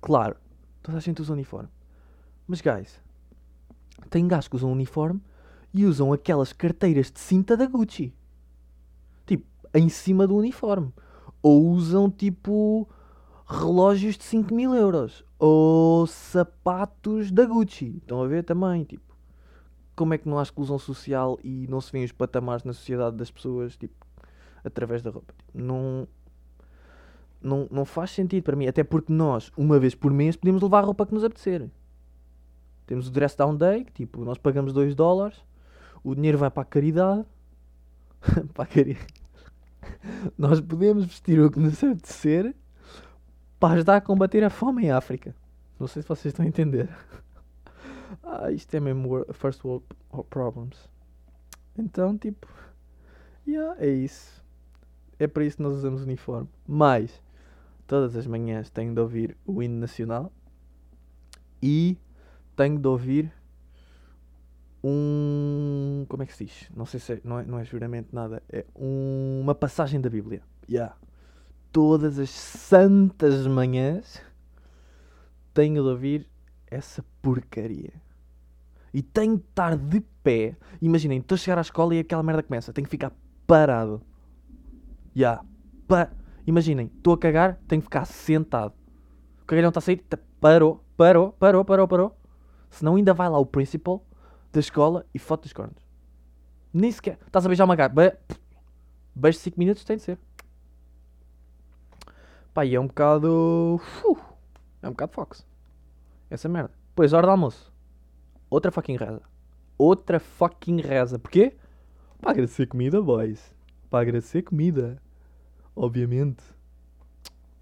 claro, 0.00 0.36
toda 0.82 0.98
a 0.98 1.00
gente 1.00 1.22
usa 1.22 1.32
uniforme. 1.32 1.68
Mas, 2.46 2.60
guys, 2.60 3.00
tem 4.10 4.28
gajos 4.28 4.48
que 4.48 4.56
usam 4.56 4.70
uniforme 4.70 5.20
e 5.72 5.84
usam 5.86 6.12
aquelas 6.12 6.52
carteiras 6.52 7.10
de 7.10 7.18
cinta 7.18 7.56
da 7.56 7.66
Gucci. 7.66 8.14
Tipo, 9.26 9.46
em 9.72 9.88
cima 9.88 10.26
do 10.26 10.36
uniforme. 10.36 10.92
Ou 11.42 11.66
usam, 11.70 12.10
tipo, 12.10 12.88
relógios 13.46 14.16
de 14.16 14.24
5 14.24 14.54
mil 14.54 14.74
euros. 14.74 15.24
Ou 15.38 16.06
sapatos 16.06 17.30
da 17.30 17.44
Gucci. 17.46 17.96
Estão 17.96 18.22
a 18.22 18.26
ver 18.26 18.44
também, 18.44 18.84
tipo. 18.84 19.14
Como 19.96 20.12
é 20.12 20.18
que 20.18 20.28
não 20.28 20.38
há 20.38 20.42
exclusão 20.42 20.78
social 20.78 21.38
e 21.42 21.66
não 21.68 21.80
se 21.80 21.92
vêem 21.92 22.04
os 22.04 22.12
patamares 22.12 22.64
na 22.64 22.72
sociedade 22.72 23.16
das 23.16 23.30
pessoas, 23.30 23.76
tipo, 23.76 23.94
através 24.64 25.02
da 25.02 25.10
roupa? 25.10 25.34
Tipo, 25.36 25.58
não, 25.58 26.08
não, 27.40 27.68
não 27.70 27.84
faz 27.84 28.10
sentido 28.10 28.42
para 28.42 28.56
mim. 28.56 28.66
Até 28.66 28.82
porque 28.82 29.12
nós, 29.12 29.52
uma 29.56 29.78
vez 29.78 29.94
por 29.94 30.12
mês, 30.12 30.36
podemos 30.36 30.62
levar 30.62 30.80
a 30.80 30.86
roupa 30.86 31.06
que 31.06 31.14
nos 31.14 31.24
apetecer. 31.24 31.68
Temos 32.86 33.08
o 33.08 33.10
Dress 33.10 33.36
Down 33.36 33.56
Day, 33.56 33.84
que 33.84 33.92
tipo, 33.92 34.24
nós 34.24 34.38
pagamos 34.38 34.72
2 34.72 34.94
dólares, 34.94 35.42
o 36.02 36.14
dinheiro 36.14 36.38
vai 36.38 36.50
para 36.50 36.62
a 36.62 36.66
caridade. 36.66 37.24
para 38.52 38.64
a 38.64 38.66
caridade. 38.66 39.06
nós 40.36 40.60
podemos 40.60 41.04
vestir 41.04 41.40
o 41.40 41.50
que 41.50 41.58
nos 41.58 41.82
apetecer 41.82 42.54
para 43.58 43.74
ajudar 43.74 43.96
a 43.96 44.00
combater 44.00 44.44
a 44.44 44.50
fome 44.50 44.84
em 44.84 44.90
África. 44.90 45.34
Não 45.78 45.86
sei 45.86 46.02
se 46.02 46.08
vocês 46.08 46.26
estão 46.26 46.44
a 46.44 46.48
entender. 46.48 46.88
ah, 48.22 48.50
isto 48.50 48.74
é 48.74 48.80
mesmo 48.80 49.24
first 49.32 49.64
world 49.64 49.84
problems. 50.30 50.88
Então, 51.76 52.16
tipo, 52.16 52.46
yeah, 53.46 53.74
é 53.82 53.88
isso. 53.88 54.43
É 55.18 55.26
para 55.26 55.44
isso 55.44 55.56
que 55.58 55.62
nós 55.62 55.74
usamos 55.74 56.02
uniforme. 56.02 56.48
Mas, 56.66 57.22
todas 57.86 58.16
as 58.16 58.26
manhãs 58.26 58.70
tenho 58.70 58.94
de 58.94 59.00
ouvir 59.00 59.36
o 59.46 59.62
hino 59.62 59.78
nacional 59.78 60.32
e 61.62 61.96
tenho 62.56 62.78
de 62.78 62.86
ouvir 62.88 63.32
um. 64.82 66.04
Como 66.08 66.22
é 66.22 66.26
que 66.26 66.34
se 66.34 66.44
diz? 66.44 66.70
Não 66.76 66.84
sei 66.86 67.00
se 67.00 67.12
é, 67.14 67.20
não, 67.24 67.38
é, 67.38 67.44
não 67.44 67.58
é 67.58 67.64
juramento 67.64 68.14
nada. 68.14 68.42
É 68.50 68.64
um- 68.76 69.40
uma 69.42 69.54
passagem 69.54 70.00
da 70.00 70.10
Bíblia. 70.10 70.42
Yeah. 70.68 70.94
Todas 71.72 72.18
as 72.18 72.30
santas 72.30 73.46
manhãs 73.46 74.22
tenho 75.52 75.82
de 75.82 75.88
ouvir 75.88 76.28
essa 76.66 77.04
porcaria. 77.22 77.92
E 78.92 79.02
tenho 79.02 79.36
de 79.36 79.42
estar 79.42 79.76
de 79.76 80.00
pé. 80.22 80.56
Imaginem, 80.80 81.18
estou 81.18 81.34
a 81.34 81.38
chegar 81.38 81.58
à 81.58 81.62
escola 81.62 81.94
e 81.94 81.98
aquela 81.98 82.22
merda 82.22 82.42
começa. 82.42 82.72
Tenho 82.72 82.84
que 82.84 82.90
ficar 82.90 83.12
parado. 83.46 84.00
Ya. 85.14 85.40
Pa 85.86 86.10
Imaginem, 86.46 86.90
estou 86.94 87.14
a 87.14 87.18
cagar, 87.18 87.58
tenho 87.66 87.80
que 87.80 87.86
ficar 87.86 88.04
sentado. 88.04 88.74
O 89.42 89.46
cagalhão 89.46 89.70
está 89.70 89.78
a 89.78 89.82
sair. 89.82 90.04
Parou, 90.40 90.84
parou, 90.96 91.32
parou, 91.32 91.64
parou, 91.64 91.88
parou. 91.88 92.16
Senão 92.68 92.96
ainda 92.96 93.14
vai 93.14 93.28
lá 93.28 93.38
o 93.38 93.46
principal 93.46 94.04
da 94.52 94.60
escola 94.60 95.06
e 95.14 95.18
foto 95.18 95.42
dos 95.44 95.52
cornos. 95.52 95.82
Nem 96.72 96.90
sequer. 96.90 97.18
Estás 97.26 97.46
a 97.46 97.48
beijar 97.48 97.64
uma 97.64 97.76
gata. 97.76 97.94
Be 97.94 98.16
beijo 99.14 99.38
5 99.38 99.58
minutos, 99.58 99.84
tem 99.84 99.96
de 99.96 100.02
ser. 100.02 100.18
Pá, 102.52 102.64
e 102.64 102.74
é 102.74 102.80
um 102.80 102.86
bocado. 102.86 103.80
Uf, 104.04 104.22
é 104.82 104.88
um 104.88 104.92
bocado 104.92 105.12
fox. 105.12 105.46
Essa 106.28 106.48
merda. 106.48 106.72
Pois, 106.94 107.12
hora 107.12 107.26
do 107.26 107.30
almoço. 107.30 107.72
Outra 108.50 108.70
fucking 108.70 108.96
reza. 108.96 109.22
Outra 109.78 110.20
fucking 110.20 110.80
reza. 110.80 111.18
Porquê? 111.18 111.56
Para 112.20 112.32
agradecer 112.32 112.66
comida, 112.66 113.00
boys. 113.00 113.54
Para 113.88 114.02
agradecer 114.02 114.42
comida. 114.42 115.00
Obviamente. 115.74 116.42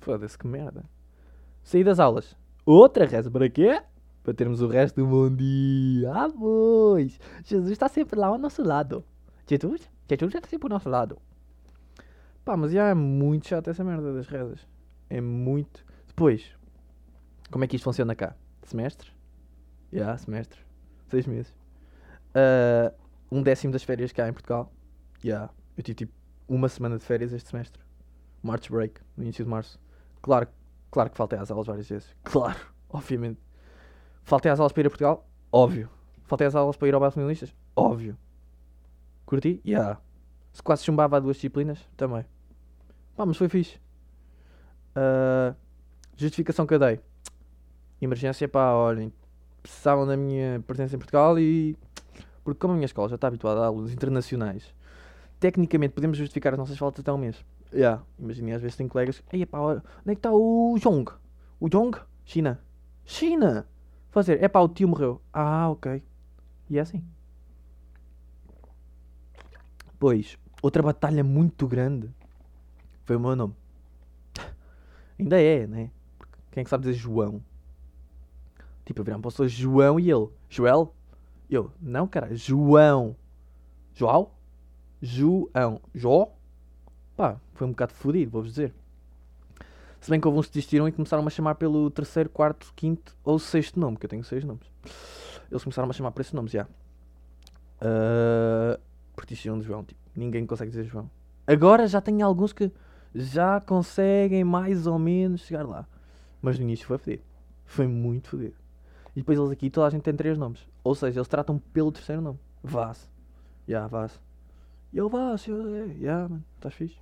Foda-se 0.00 0.36
que 0.36 0.46
merda. 0.46 0.84
Saí 1.62 1.84
das 1.84 1.98
aulas. 1.98 2.36
Outra 2.66 3.06
reza. 3.06 3.30
Para 3.30 3.48
quê? 3.48 3.82
Para 4.22 4.34
termos 4.34 4.60
o 4.60 4.68
resto 4.68 4.96
do 5.02 5.06
bom 5.06 5.34
dia. 5.34 6.12
Ah, 6.12 6.28
pois. 6.30 7.18
Jesus 7.44 7.72
está 7.72 7.88
sempre 7.88 8.18
lá 8.18 8.28
ao 8.28 8.38
nosso 8.38 8.62
lado. 8.62 9.04
Jesus? 9.46 9.88
Jesus 10.08 10.34
está 10.34 10.48
sempre 10.48 10.66
ao 10.66 10.70
nosso 10.70 10.88
lado. 10.88 11.18
Pá, 12.44 12.56
mas 12.56 12.72
já 12.72 12.88
é 12.88 12.94
muito 12.94 13.48
chato 13.48 13.70
essa 13.70 13.84
merda 13.84 14.12
das 14.12 14.26
rezas. 14.26 14.66
É 15.08 15.20
muito. 15.20 15.84
Depois, 16.06 16.52
como 17.50 17.64
é 17.64 17.66
que 17.66 17.76
isto 17.76 17.84
funciona 17.84 18.14
cá? 18.14 18.34
Semestre? 18.62 19.12
Já, 19.92 20.16
semestre. 20.18 20.60
Seis 21.08 21.26
meses. 21.26 21.54
Ah, 22.34 22.92
um 23.30 23.42
décimo 23.42 23.72
das 23.72 23.82
férias 23.82 24.12
cá 24.12 24.28
em 24.28 24.32
Portugal. 24.32 24.72
Já. 25.22 25.48
Eu 25.76 25.82
tive 25.82 25.94
tipo 25.94 26.12
uma 26.48 26.68
semana 26.68 26.98
de 26.98 27.04
férias 27.04 27.32
este 27.32 27.48
semestre. 27.50 27.82
March 28.42 28.70
break, 28.70 29.00
no 29.16 29.24
início 29.24 29.44
de 29.44 29.50
março. 29.50 29.78
Claro, 30.20 30.48
claro 30.90 31.10
que 31.10 31.16
faltei 31.16 31.38
às 31.38 31.50
aulas 31.50 31.66
várias 31.66 31.88
vezes. 31.88 32.14
Claro, 32.24 32.58
obviamente. 32.88 33.40
Faltei 34.22 34.50
às 34.50 34.60
aulas 34.60 34.72
para 34.72 34.82
ir 34.82 34.86
a 34.86 34.90
Portugal? 34.90 35.28
Óbvio. 35.50 35.88
Faltei 36.24 36.46
às 36.46 36.54
aulas 36.54 36.76
para 36.76 36.88
ir 36.88 36.94
ao 36.94 37.00
bairro 37.00 37.12
finalistas? 37.12 37.54
Óbvio. 37.76 38.16
Curti? 39.26 39.60
Já. 39.64 39.98
Se 40.52 40.62
quase 40.62 40.84
chumbava 40.84 41.16
a 41.16 41.20
duas 41.20 41.36
disciplinas? 41.36 41.78
Também. 41.96 42.24
Pá, 43.16 43.26
mas 43.26 43.36
foi 43.36 43.48
fixe. 43.48 43.80
Ah, 44.94 45.54
justificação 46.16 46.66
que 46.66 46.74
eu 46.74 46.78
dei. 46.78 47.00
Emergência, 48.00 48.48
pá, 48.48 48.72
olhem. 48.72 49.12
Precisavam 49.62 50.06
da 50.06 50.16
minha 50.16 50.62
presença 50.66 50.96
em 50.96 50.98
Portugal 50.98 51.38
e. 51.38 51.76
Porque, 52.44 52.58
como 52.58 52.72
a 52.72 52.76
minha 52.76 52.86
escola 52.86 53.08
já 53.08 53.14
está 53.14 53.28
habituada 53.28 53.60
a 53.60 53.66
alunos 53.66 53.92
internacionais, 53.92 54.74
tecnicamente 55.38 55.94
podemos 55.94 56.18
justificar 56.18 56.52
as 56.52 56.58
nossas 56.58 56.76
faltas 56.76 57.00
até 57.00 57.12
um 57.12 57.18
mês. 57.18 57.44
Yeah. 57.72 58.02
Imaginem, 58.18 58.54
às 58.54 58.62
vezes 58.62 58.76
tem 58.76 58.88
colegas. 58.88 59.22
Ei, 59.32 59.46
pá, 59.46 59.58
onde 59.60 59.80
é 60.06 60.14
que 60.14 60.18
está 60.18 60.32
o 60.32 60.76
Jong? 60.78 61.10
O 61.58 61.68
Jong? 61.68 61.98
China. 62.24 62.60
China! 63.04 63.66
Fazer, 64.10 64.42
é 64.42 64.48
pá, 64.48 64.60
o 64.60 64.68
tio 64.68 64.88
morreu. 64.88 65.20
Ah, 65.32 65.70
ok. 65.70 66.02
E 66.68 66.78
é 66.78 66.80
assim. 66.80 67.02
Pois, 69.98 70.36
outra 70.60 70.82
batalha 70.82 71.24
muito 71.24 71.66
grande 71.66 72.10
foi 73.04 73.16
o 73.16 73.20
meu 73.20 73.34
nome. 73.36 73.54
Ainda 75.18 75.40
é, 75.40 75.66
né? 75.66 75.90
Quem 76.50 76.60
é 76.60 76.64
que 76.64 76.70
sabe 76.70 76.84
dizer 76.84 76.98
João? 76.98 77.42
Tipo, 78.84 79.00
eu 79.00 79.04
virar 79.04 79.18
para 79.18 79.42
o 79.42 79.48
João 79.48 79.98
e 79.98 80.10
ele. 80.10 80.28
Joel? 80.48 80.94
Eu, 81.48 81.72
não, 81.80 82.06
cara, 82.06 82.34
João. 82.34 83.16
João? 83.94 84.32
João. 85.00 85.80
Jó? 85.94 86.34
Pá, 87.22 87.36
foi 87.54 87.68
um 87.68 87.70
bocado 87.70 87.92
fodido, 87.92 88.32
vou-vos 88.32 88.50
dizer. 88.50 88.74
Se 90.00 90.10
bem 90.10 90.20
que 90.20 90.26
houve 90.26 90.40
uns 90.40 90.46
que 90.46 90.54
desistiram 90.54 90.88
e 90.88 90.90
começaram 90.90 91.24
a 91.24 91.30
chamar 91.30 91.54
pelo 91.54 91.88
terceiro, 91.88 92.28
quarto, 92.28 92.72
quinto 92.74 93.16
ou 93.22 93.38
sexto 93.38 93.78
nome, 93.78 93.96
que 93.96 94.06
eu 94.06 94.10
tenho 94.10 94.24
seis 94.24 94.42
nomes. 94.42 94.66
Eles 95.48 95.62
começaram 95.62 95.88
a 95.88 95.92
chamar 95.92 96.10
por 96.10 96.20
esses 96.20 96.32
nomes, 96.32 96.50
já. 96.50 96.66
Ah, 97.80 98.76
porque 99.14 99.28
desistiram 99.28 99.60
de 99.60 99.64
João, 99.64 99.84
tipo, 99.84 100.00
ninguém 100.16 100.44
consegue 100.44 100.72
dizer 100.72 100.82
João. 100.82 101.08
Agora 101.46 101.86
já 101.86 102.00
tem 102.00 102.22
alguns 102.22 102.52
que 102.52 102.72
já 103.14 103.60
conseguem 103.60 104.42
mais 104.42 104.88
ou 104.88 104.98
menos 104.98 105.42
chegar 105.42 105.64
lá. 105.64 105.86
Mas 106.40 106.58
no 106.58 106.64
início 106.64 106.88
foi 106.88 106.98
fodido. 106.98 107.22
Foi 107.64 107.86
muito 107.86 108.30
fodido. 108.30 108.56
E 109.14 109.20
depois 109.20 109.38
eles 109.38 109.52
aqui, 109.52 109.70
toda 109.70 109.86
a 109.86 109.90
gente 109.90 110.02
tem 110.02 110.16
três 110.16 110.36
nomes. 110.36 110.66
Ou 110.82 110.96
seja, 110.96 111.20
eles 111.20 111.28
tratam 111.28 111.56
pelo 111.72 111.92
terceiro 111.92 112.20
nome. 112.20 112.40
Vaz. 112.64 113.08
Já, 113.68 113.74
yeah, 113.76 113.86
Vaz. 113.86 114.20
E 114.92 114.98
eu 114.98 115.08
Vaz, 115.08 115.46
eu, 115.46 115.88
já, 116.00 116.28
mano, 116.28 116.44
estás 116.56 116.74
fixe. 116.74 116.98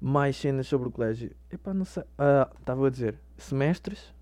Mais 0.00 0.36
cenas 0.36 0.66
sobre 0.66 0.88
o 0.88 0.90
colégio. 0.92 1.34
Epá, 1.50 1.74
não 1.74 1.84
sei. 1.84 2.04
Estava 2.60 2.86
a 2.86 2.90
dizer, 2.90 3.18
semestres. 3.36 4.12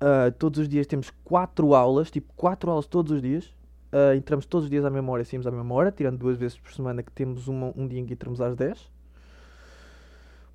Ah, 0.00 0.30
todos 0.38 0.60
os 0.60 0.68
dias 0.68 0.86
temos 0.86 1.10
quatro 1.24 1.74
aulas, 1.74 2.10
tipo 2.10 2.30
quatro 2.34 2.70
aulas 2.70 2.86
todos 2.86 3.12
os 3.12 3.22
dias. 3.22 3.54
Ah, 3.90 4.14
entramos 4.14 4.44
todos 4.44 4.64
os 4.64 4.70
dias 4.70 4.84
à 4.84 4.90
mesma 4.90 5.10
hora 5.12 5.22
e 5.22 5.24
saímos 5.24 5.46
à 5.46 5.50
mesma 5.50 5.74
hora, 5.74 5.90
tirando 5.90 6.18
duas 6.18 6.36
vezes 6.36 6.58
por 6.58 6.72
semana 6.72 7.02
que 7.02 7.12
temos 7.12 7.48
uma, 7.48 7.72
um 7.74 7.88
dia 7.88 8.00
em 8.00 8.06
que 8.06 8.12
entramos 8.12 8.40
às 8.40 8.54
10. 8.54 8.92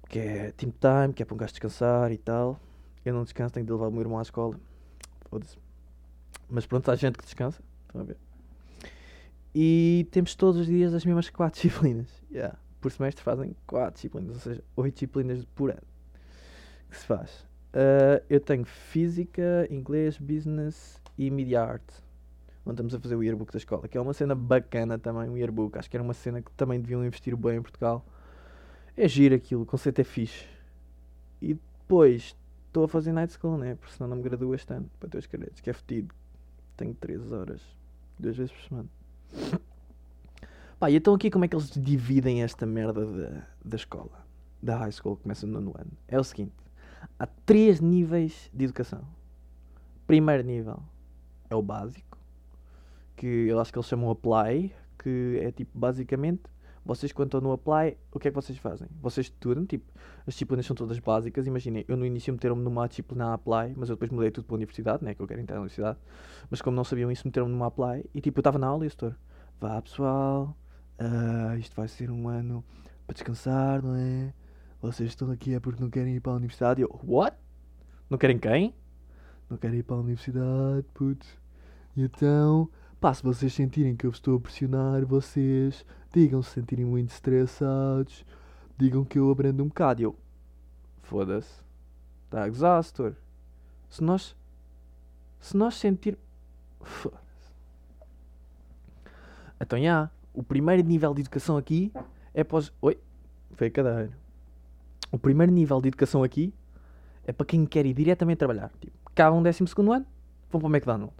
Que 0.07 0.19
é 0.19 0.51
team 0.51 0.71
time, 0.71 1.13
que 1.13 1.23
é 1.23 1.25
para 1.25 1.33
um 1.33 1.37
gajo 1.37 1.53
descansar 1.53 2.11
e 2.11 2.17
tal. 2.17 2.59
Eu 3.03 3.13
não 3.13 3.23
descanso, 3.23 3.53
tenho 3.53 3.65
de 3.65 3.71
levar 3.71 3.87
o 3.87 3.91
meu 3.91 4.01
irmão 4.01 4.19
à 4.19 4.21
escola. 4.21 4.55
Foda-se. 5.29 5.57
Mas 6.47 6.65
pronto, 6.67 6.89
há 6.91 6.95
gente 6.95 7.17
que 7.17 7.23
descansa. 7.23 7.61
Estão 7.87 8.01
a 8.01 8.03
ver? 8.03 8.28
E 9.53 10.07
temos 10.11 10.35
todos 10.35 10.59
os 10.61 10.67
dias 10.67 10.93
as 10.93 11.05
mesmas 11.05 11.29
quatro 11.29 11.59
disciplinas. 11.61 12.07
Yeah. 12.31 12.57
Por 12.79 12.91
semestre 12.91 13.23
fazem 13.23 13.55
quatro 13.67 13.95
disciplinas, 13.95 14.35
ou 14.35 14.41
seja, 14.41 14.63
oito 14.75 14.93
disciplinas 14.93 15.45
por 15.55 15.71
ano. 15.71 15.81
Que 16.89 16.97
se 16.97 17.05
faz. 17.05 17.45
Uh, 17.73 18.23
eu 18.29 18.39
tenho 18.39 18.65
Física, 18.65 19.67
Inglês, 19.69 20.17
Business 20.17 21.01
e 21.17 21.29
Media 21.29 21.61
Art. 21.61 21.83
Onde 22.65 22.73
estamos 22.73 22.95
a 22.95 22.99
fazer 22.99 23.15
o 23.15 23.23
yearbook 23.23 23.51
da 23.51 23.57
escola. 23.57 23.87
Que 23.87 23.97
é 23.97 24.01
uma 24.01 24.13
cena 24.13 24.35
bacana 24.35 24.97
também, 24.97 25.29
o 25.29 25.37
yearbook. 25.37 25.77
Acho 25.77 25.89
que 25.89 25.97
era 25.97 26.03
uma 26.03 26.13
cena 26.13 26.41
que 26.41 26.51
também 26.51 26.79
deviam 26.79 27.03
investir 27.05 27.35
bem 27.35 27.57
em 27.57 27.61
Portugal. 27.61 28.05
É 28.95 29.07
giro 29.07 29.35
aquilo, 29.35 29.63
o 29.63 29.65
conceito 29.65 29.99
é 29.99 30.03
fixe. 30.03 30.45
E 31.41 31.53
Depois 31.53 32.35
estou 32.67 32.83
a 32.83 32.87
fazer 32.87 33.11
night 33.11 33.33
school, 33.33 33.57
né? 33.57 33.75
Porque 33.75 33.93
senão 33.93 34.09
não 34.09 34.17
me 34.17 34.23
graduo 34.23 34.53
este 34.53 34.71
ano 34.73 34.89
para 34.99 35.09
dois 35.09 35.25
caretos, 35.25 35.61
que 35.61 35.69
é 35.69 35.73
fedido. 35.73 36.13
Tenho 36.77 36.93
3 36.93 37.31
horas, 37.31 37.61
duas 38.17 38.37
vezes 38.37 38.51
por 38.51 38.61
semana. 38.61 38.89
Pá, 40.79 40.89
e 40.89 40.95
então 40.95 41.13
aqui 41.13 41.29
como 41.29 41.45
é 41.45 41.47
que 41.47 41.55
eles 41.55 41.69
dividem 41.71 42.41
esta 42.41 42.65
merda 42.65 43.05
da, 43.05 43.41
da 43.65 43.75
escola, 43.75 44.25
da 44.61 44.77
high 44.77 44.91
school 44.91 45.17
que 45.17 45.23
começa 45.23 45.45
no 45.45 45.57
ano? 45.77 45.91
É 46.07 46.19
o 46.19 46.23
seguinte: 46.23 46.55
há 47.17 47.27
três 47.27 47.81
níveis 47.81 48.49
de 48.53 48.65
educação. 48.65 49.01
Primeiro 50.07 50.43
nível 50.43 50.81
é 51.49 51.55
o 51.55 51.61
básico, 51.61 52.17
que 53.15 53.27
eu 53.27 53.59
acho 53.59 53.71
que 53.71 53.77
eles 53.77 53.87
chamam 53.87 54.09
apply, 54.09 54.73
que 54.97 55.39
é 55.41 55.51
tipo 55.51 55.77
basicamente 55.77 56.43
vocês 56.85 57.11
quando 57.11 57.27
estão 57.27 57.41
no 57.41 57.51
apply, 57.51 57.97
o 58.11 58.19
que 58.19 58.27
é 58.27 58.31
que 58.31 58.35
vocês 58.35 58.57
fazem? 58.57 58.87
Vocês 59.01 59.27
estudam, 59.27 59.65
tipo, 59.65 59.85
as 60.25 60.33
disciplinas 60.33 60.65
são 60.65 60.75
todas 60.75 60.97
básicas. 60.99 61.45
Imaginem, 61.45 61.85
eu 61.87 61.97
no 61.97 62.05
início 62.05 62.33
meteram-me 62.33 62.63
numa 62.63 62.87
disciplina 62.87 63.33
apply, 63.33 63.73
mas 63.75 63.89
eu 63.89 63.95
depois 63.95 64.11
mudei 64.11 64.31
tudo 64.31 64.45
para 64.45 64.55
a 64.55 64.57
universidade, 64.57 65.03
né? 65.03 65.13
Que 65.13 65.21
eu 65.21 65.27
quero 65.27 65.41
entrar 65.41 65.55
na 65.55 65.61
universidade. 65.61 65.99
Mas 66.49 66.61
como 66.61 66.75
não 66.75 66.83
sabiam 66.83 67.11
isso, 67.11 67.27
meteram-me 67.27 67.51
numa 67.51 67.67
apply 67.67 68.05
e 68.13 68.21
tipo, 68.21 68.39
eu 68.39 68.41
estava 68.41 68.57
na 68.57 68.67
aula 68.67 68.85
e 68.85 68.87
o 68.87 68.91
setor, 68.91 69.15
vá 69.59 69.81
pessoal, 69.81 70.55
ah, 70.97 71.55
isto 71.57 71.75
vai 71.75 71.87
ser 71.87 72.09
um 72.11 72.27
ano 72.27 72.63
para 73.05 73.13
descansar, 73.13 73.81
não 73.81 73.95
é? 73.95 74.33
Vocês 74.81 75.09
estão 75.09 75.29
aqui 75.31 75.53
é 75.53 75.59
porque 75.59 75.81
não 75.81 75.89
querem 75.89 76.15
ir 76.15 76.19
para 76.19 76.31
a 76.31 76.35
universidade. 76.35 76.81
E 76.81 76.83
eu, 76.83 76.99
what? 77.03 77.35
Não 78.09 78.17
querem 78.17 78.39
quem? 78.39 78.73
Não 79.49 79.57
querem 79.57 79.79
ir 79.79 79.83
para 79.83 79.95
a 79.95 79.99
universidade, 79.99 80.85
putz. 80.93 81.27
E 81.95 82.03
então, 82.03 82.69
pá, 82.99 83.13
se 83.13 83.23
vocês 83.23 83.53
sentirem 83.53 83.95
que 83.95 84.05
eu 84.05 84.11
estou 84.11 84.37
a 84.37 84.39
pressionar, 84.39 85.05
vocês 85.05 85.85
digam 86.11 86.41
se 86.41 86.51
sentirem 86.51 86.85
muito 86.85 87.11
estressados, 87.11 88.25
digam 88.77 89.03
que 89.03 89.19
eu 89.19 89.29
aprendo 89.31 89.63
um 89.63 89.67
bocado. 89.67 90.01
E 90.01 90.03
eu, 90.03 90.15
foda-se, 91.03 91.61
está 92.25 92.45
a. 92.45 93.15
Se 93.89 94.03
nós, 94.03 94.35
se 95.39 95.57
nós 95.57 95.75
sentir, 95.75 96.17
foda-se. 96.81 97.19
Então, 99.59 99.81
já, 99.81 100.09
o 100.33 100.43
primeiro 100.43 100.83
nível 100.83 101.13
de 101.13 101.21
educação 101.21 101.57
aqui 101.57 101.91
é 102.33 102.43
para 102.43 102.57
os... 102.57 102.71
Oi, 102.81 102.97
foi 103.51 103.67
a 103.67 103.71
cadeira. 103.71 104.17
O 105.11 105.17
primeiro 105.17 105.51
nível 105.51 105.81
de 105.81 105.89
educação 105.89 106.23
aqui 106.23 106.53
é 107.25 107.31
para 107.33 107.45
quem 107.45 107.65
quer 107.65 107.85
ir 107.85 107.93
diretamente 107.93 108.37
trabalhar. 108.37 108.71
Tipo, 108.79 108.97
acabam 109.05 109.39
um 109.39 109.43
décimo 109.43 109.67
segundo 109.67 109.91
ano, 109.91 110.05
vão 110.49 110.61
para 110.61 110.67
o 110.67 110.71
McDonald's. 110.71 111.17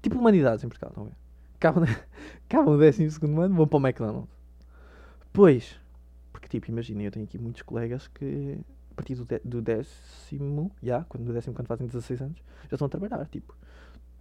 Tipo 0.00 0.18
humanidades 0.18 0.64
em 0.64 0.68
Portugal, 0.68 0.90
estão 0.90 1.04
a 1.04 1.06
ver? 1.08 1.21
Acabam, 1.62 1.84
acabam 2.50 2.74
o 2.74 2.78
décimo 2.78 3.08
segundo 3.08 3.40
ano, 3.40 3.54
vão 3.54 3.68
para 3.68 3.76
o 3.76 3.86
McDonald's. 3.86 4.28
Pois, 5.32 5.78
porque 6.32 6.48
tipo, 6.48 6.68
imaginem, 6.68 7.06
eu 7.06 7.12
tenho 7.12 7.24
aqui 7.24 7.38
muitos 7.38 7.62
colegas 7.62 8.08
que 8.08 8.58
a 8.90 8.94
partir 8.94 9.14
do, 9.14 9.24
de, 9.24 9.38
do 9.44 9.62
décimo, 9.62 10.72
já, 10.82 11.04
quando, 11.04 11.24
do 11.24 11.32
décimo, 11.32 11.54
quando 11.54 11.68
fazem 11.68 11.86
16 11.86 12.20
anos, 12.20 12.42
já 12.68 12.74
estão 12.74 12.86
a 12.86 12.88
trabalhar. 12.88 13.24
Tipo, 13.26 13.56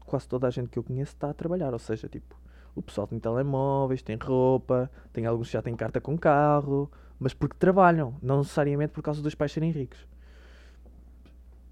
quase 0.05 0.27
toda 0.27 0.47
a 0.47 0.51
gente 0.51 0.69
que 0.69 0.77
eu 0.77 0.83
conheço 0.83 1.13
está 1.13 1.31
a 1.31 1.33
trabalhar. 1.33 1.73
Ou 1.73 1.79
seja, 1.79 2.07
tipo, 2.07 2.39
o 2.75 2.81
pessoal 2.81 3.07
tem 3.07 3.19
telemóveis, 3.19 4.03
tem 4.03 4.15
roupa, 4.15 4.89
tem 5.11 5.25
alguns 5.25 5.47
que 5.47 5.53
já 5.53 5.63
têm 5.63 5.75
carta 5.75 5.99
com 5.99 6.15
carro, 6.15 6.91
mas 7.19 7.33
porque 7.33 7.57
trabalham, 7.57 8.15
não 8.21 8.39
necessariamente 8.39 8.93
por 8.93 9.01
causa 9.01 9.19
dos 9.19 9.33
pais 9.33 9.51
serem 9.51 9.71
ricos. 9.71 10.07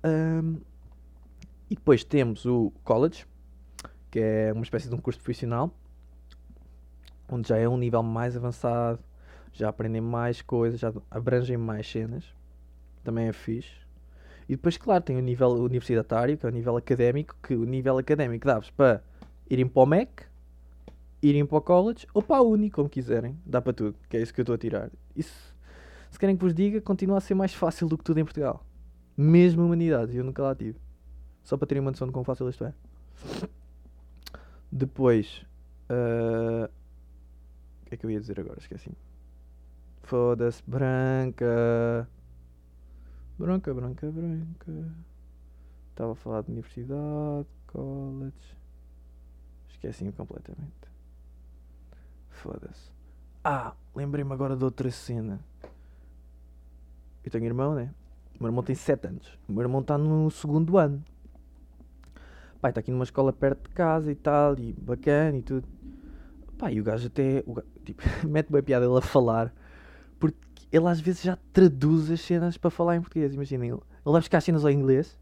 Um, 0.04 0.58
e 1.70 1.76
depois 1.76 2.04
temos 2.04 2.46
o 2.46 2.74
college, 2.84 3.26
que 4.10 4.20
é 4.20 4.52
uma 4.54 4.64
espécie 4.64 4.90
de 4.90 4.96
um 4.96 4.98
curso 5.00 5.20
profissional, 5.20 5.72
onde 7.32 7.50
já 7.50 7.58
é 7.58 7.68
um 7.68 7.78
nível 7.78 8.02
mais 8.02 8.36
avançado, 8.36 9.00
já 9.54 9.70
aprendem 9.70 10.02
mais 10.02 10.42
coisas, 10.42 10.80
já 10.80 10.94
abrangem 11.10 11.58
mais 11.58 11.90
cenas, 11.90 12.24
também 13.04 13.28
é 13.28 13.34
fixe. 13.34 13.80
E 14.48 14.56
depois, 14.56 14.78
claro, 14.78 15.04
tem 15.04 15.16
o 15.16 15.22
nível 15.22 15.50
universitário, 15.50 16.38
que 16.38 16.46
é 16.46 16.50
o 16.50 16.52
nível 16.52 16.76
académico, 16.76 17.36
que 17.44 17.54
o 17.54 17.66
nível 17.66 17.98
académico 17.98 18.48
dá-vos 18.48 18.72
para 18.72 19.04
irem 19.50 19.68
para 19.68 19.84
o 19.84 19.86
MEC, 19.86 20.24
irem 21.22 21.46
para 21.46 21.58
o 21.58 21.62
college 21.62 22.08
ou 22.14 22.22
para 22.22 22.38
a 22.38 22.42
uni, 22.42 22.72
como 22.72 22.90
quiserem. 22.90 23.38
Dá 23.46 23.62
para 23.62 23.74
tudo, 23.74 23.96
que 24.10 24.18
é 24.18 24.22
isso 24.22 24.34
que 24.34 24.40
eu 24.40 24.44
estou 24.44 24.56
a 24.56 24.58
tirar. 24.58 24.90
Isso, 25.16 25.56
se 26.10 26.18
querem 26.18 26.36
que 26.36 26.44
vos 26.44 26.54
diga, 26.54 26.82
continua 26.82 27.18
a 27.18 27.22
ser 27.22 27.36
mais 27.36 27.54
fácil 27.54 27.88
do 27.88 27.98
que 27.98 28.04
tudo 28.04 28.20
em 28.20 28.24
Portugal. 28.24 28.66
Mesmo 29.16 29.64
humanidades, 29.64 30.16
eu 30.16 30.24
nunca 30.24 30.42
lá 30.42 30.56
tive. 30.56 30.80
Só 31.44 31.56
para 31.56 31.68
terem 31.68 31.82
uma 31.82 31.92
noção 31.92 32.08
de 32.08 32.14
quão 32.14 32.24
fácil 32.24 32.50
isto 32.50 32.64
é. 32.64 32.74
Depois. 34.72 35.46
Uh... 35.90 36.70
O 37.82 37.86
que 37.86 37.96
é 37.96 37.98
que 37.98 38.06
eu 38.06 38.12
ia 38.12 38.20
dizer 38.20 38.40
agora? 38.40 38.60
Esqueci. 38.60 38.92
Foda-se, 40.04 40.64
branca. 40.66 42.08
Branca, 43.38 43.74
branca, 43.74 44.12
branca. 44.12 44.96
Estava 45.92 46.12
a 46.14 46.16
falar 46.16 46.42
de 46.44 46.52
universidade, 46.52 47.48
college. 47.68 48.58
Esqueci-me 49.70 50.12
completamente. 50.12 50.74
Foda-se. 52.30 52.92
Ah, 53.44 53.74
lembrei-me 53.96 54.34
agora 54.34 54.56
de 54.56 54.64
outra 54.64 54.92
cena. 54.92 55.40
Eu 57.24 57.32
tenho 57.32 57.46
irmão, 57.46 57.76
né? 57.76 57.94
O 58.40 58.44
meu 58.44 58.50
irmão 58.50 58.64
tem 58.64 58.76
7 58.76 59.08
anos. 59.08 59.40
O 59.48 59.52
meu 59.52 59.62
irmão 59.62 59.82
está 59.82 59.98
no 59.98 60.30
segundo 60.32 60.78
ano. 60.78 61.04
Pai, 62.62 62.72
está 62.72 62.82
aqui 62.82 62.92
numa 62.92 63.06
escola 63.06 63.32
perto 63.32 63.70
de 63.70 63.76
casa 63.76 64.12
e 64.12 64.16
tal, 64.16 64.58
e 64.60 64.74
bacana 64.74 65.38
e 65.38 65.42
tudo. 65.42 65.68
Pá, 66.58 66.72
e 66.72 66.82
o 66.82 66.84
gajo 66.84 67.08
até. 67.08 67.44
O 67.46 67.54
gajo, 67.54 67.68
tipo, 67.86 68.04
mete 68.28 68.52
bem 68.52 68.62
piada 68.62 68.86
ele 68.86 68.98
a 68.98 69.02
falar, 69.02 69.54
porque 70.20 70.38
ele 70.72 70.88
às 70.88 71.00
vezes 71.00 71.22
já 71.24 71.38
traduz 71.54 72.12
as 72.12 72.20
cenas 72.20 72.58
para 72.58 72.70
falar 72.70 72.98
em 72.98 73.02
português. 73.02 73.34
Imaginem, 73.34 73.70
ele, 73.70 73.80
ele 73.80 74.12
vai 74.12 74.20
buscar 74.20 74.40
as 74.40 74.44
cenas 74.44 74.66
ao 74.66 74.72
inglês 74.72 75.18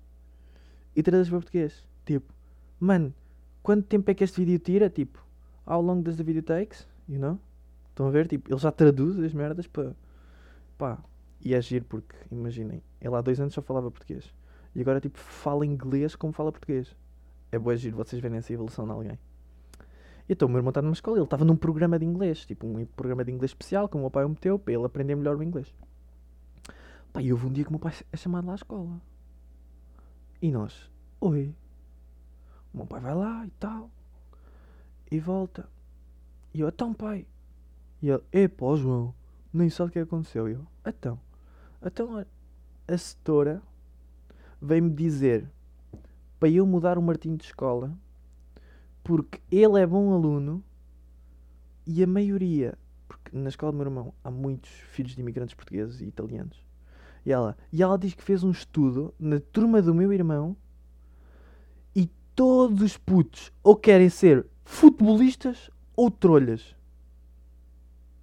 e 0.96 1.04
traduz 1.04 1.30
para 1.30 1.38
português. 1.38 1.88
Tipo, 2.06 2.34
mano, 2.80 3.14
quanto 3.62 3.86
tempo 3.86 4.10
é 4.10 4.16
que 4.16 4.24
este 4.24 4.44
vídeo 4.44 4.58
tira? 4.58 4.90
Tipo, 4.90 5.24
how 5.68 5.80
long 5.80 6.02
does 6.02 6.18
the 6.18 6.24
video 6.24 6.42
takes? 6.42 6.88
You 7.08 7.20
know? 7.20 7.40
Estão 7.90 8.08
a 8.08 8.10
ver? 8.10 8.28
Tipo, 8.28 8.52
ele 8.52 8.60
já 8.60 8.72
traduz 8.72 9.20
as 9.20 9.34
merdas 9.34 9.68
para. 9.68 9.96
Pá, 10.76 10.98
e 11.40 11.54
é 11.54 11.62
giro 11.62 11.86
porque, 11.86 12.16
imaginem, 12.32 12.82
ele 13.00 13.16
há 13.16 13.22
dois 13.22 13.40
anos 13.40 13.54
só 13.54 13.62
falava 13.62 13.92
português. 13.92 14.34
E 14.76 14.82
agora, 14.82 15.00
tipo, 15.00 15.18
fala 15.20 15.66
inglês 15.66 16.16
como 16.16 16.34
fala 16.34 16.52
português. 16.52 16.96
É 17.52 17.58
boa 17.58 17.76
giro 17.76 17.98
vocês 17.98 18.22
verem 18.22 18.38
essa 18.38 18.52
evolução 18.52 18.86
de 18.86 18.92
alguém. 18.92 19.20
E 20.30 20.34
então 20.34 20.48
o 20.48 20.52
meu 20.52 20.60
irmão 20.60 20.70
está 20.70 20.82
numa 20.82 20.94
escola, 20.94 21.18
ele 21.18 21.24
estava 21.24 21.46
num 21.46 21.56
programa 21.56 21.98
de 21.98 22.06
inglês, 22.06 22.46
tipo 22.46 22.68
um 22.68 22.86
programa 22.86 23.24
de 23.24 23.32
inglês 23.32 23.52
especial 23.52 23.88
que 23.88 23.96
o 23.96 24.00
meu 24.00 24.12
pai 24.12 24.26
o 24.26 24.30
meteu 24.30 24.60
para 24.60 24.74
ele 24.74 24.86
aprender 24.86 25.16
melhor 25.16 25.38
o 25.38 25.44
inglês. 25.44 25.74
Pá, 27.14 27.22
e 27.22 27.32
houve 27.32 27.48
um 27.48 27.52
dia 27.52 27.64
que 27.64 27.70
o 27.70 27.74
meu 27.74 27.80
pai 27.80 27.94
é 28.12 28.18
chamado 28.18 28.46
lá 28.46 28.54
à 28.54 28.56
escola. 28.56 29.02
E 30.42 30.52
nós, 30.52 30.92
oi. 31.22 31.56
O 32.74 32.78
meu 32.78 32.86
pai 32.86 33.00
vai 33.00 33.16
lá 33.16 33.46
e 33.46 33.50
tal. 33.52 33.90
E 35.10 35.20
volta. 35.20 35.70
E 36.54 36.60
eu, 36.60 36.68
então 36.68 36.94
pai. 36.94 37.26
E 38.02 38.10
ele, 38.10 38.24
epá, 38.32 38.76
João, 38.76 39.16
nem 39.54 39.70
sabe 39.70 39.90
o 39.90 39.94
que 39.94 40.00
aconteceu. 40.00 40.50
E 40.50 40.54
eu, 40.54 40.68
então. 40.86 41.20
Então, 41.82 42.26
a 42.88 42.98
setora 42.98 43.62
veio-me 44.62 44.90
dizer 44.92 45.50
para 46.40 46.50
eu 46.50 46.66
mudar 46.66 46.98
o 46.98 47.02
Martinho 47.02 47.38
de 47.38 47.46
escola 47.46 47.98
porque 49.08 49.40
ele 49.50 49.80
é 49.80 49.88
bom 49.88 50.14
aluno 50.14 50.62
e 51.86 52.04
a 52.04 52.08
maioria, 52.08 52.78
porque 53.08 53.38
na 53.38 53.48
escola 53.48 53.72
do 53.72 53.78
meu 53.78 53.88
irmão 53.88 54.14
há 54.22 54.30
muitos 54.30 54.70
filhos 54.70 55.16
de 55.16 55.22
imigrantes 55.22 55.56
portugueses 55.56 56.02
e 56.02 56.06
italianos. 56.06 56.62
E 57.26 57.32
ela, 57.32 57.58
e 57.72 57.82
ela 57.82 57.98
diz 57.98 58.14
que 58.14 58.22
fez 58.22 58.44
um 58.44 58.52
estudo 58.52 59.14
na 59.18 59.40
turma 59.40 59.82
do 59.82 59.96
meu 59.96 60.12
irmão 60.12 60.58
e 61.96 62.12
todos 62.36 62.82
os 62.82 62.98
putos 62.98 63.50
ou 63.64 63.78
querem 63.78 64.10
ser 64.10 64.46
futebolistas 64.66 65.72
ou 65.96 66.12
trolhas. 66.12 66.76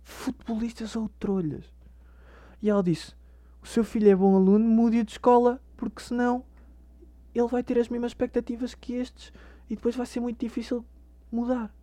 Futebolistas 0.02 0.94
ou 0.96 1.08
trolhas. 1.18 1.64
E 2.60 2.68
ela 2.68 2.82
disse: 2.82 3.14
O 3.62 3.66
seu 3.66 3.84
filho 3.84 4.10
é 4.10 4.14
bom 4.14 4.36
aluno, 4.36 4.68
mude-o 4.68 5.02
de 5.02 5.12
escola, 5.12 5.58
porque 5.78 6.02
senão 6.02 6.44
ele 7.34 7.48
vai 7.48 7.62
ter 7.62 7.78
as 7.78 7.88
mesmas 7.88 8.10
expectativas 8.10 8.74
que 8.74 8.94
estes 8.94 9.32
e 9.68 9.74
depois 9.74 9.96
vai 9.96 10.06
ser 10.06 10.20
muito 10.20 10.38
difícil 10.38 10.84
mudar. 11.30 11.74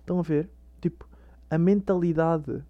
Estão 0.00 0.18
a 0.18 0.22
ver? 0.22 0.50
Tipo, 0.80 1.08
a 1.48 1.56
mentalidade. 1.56 2.62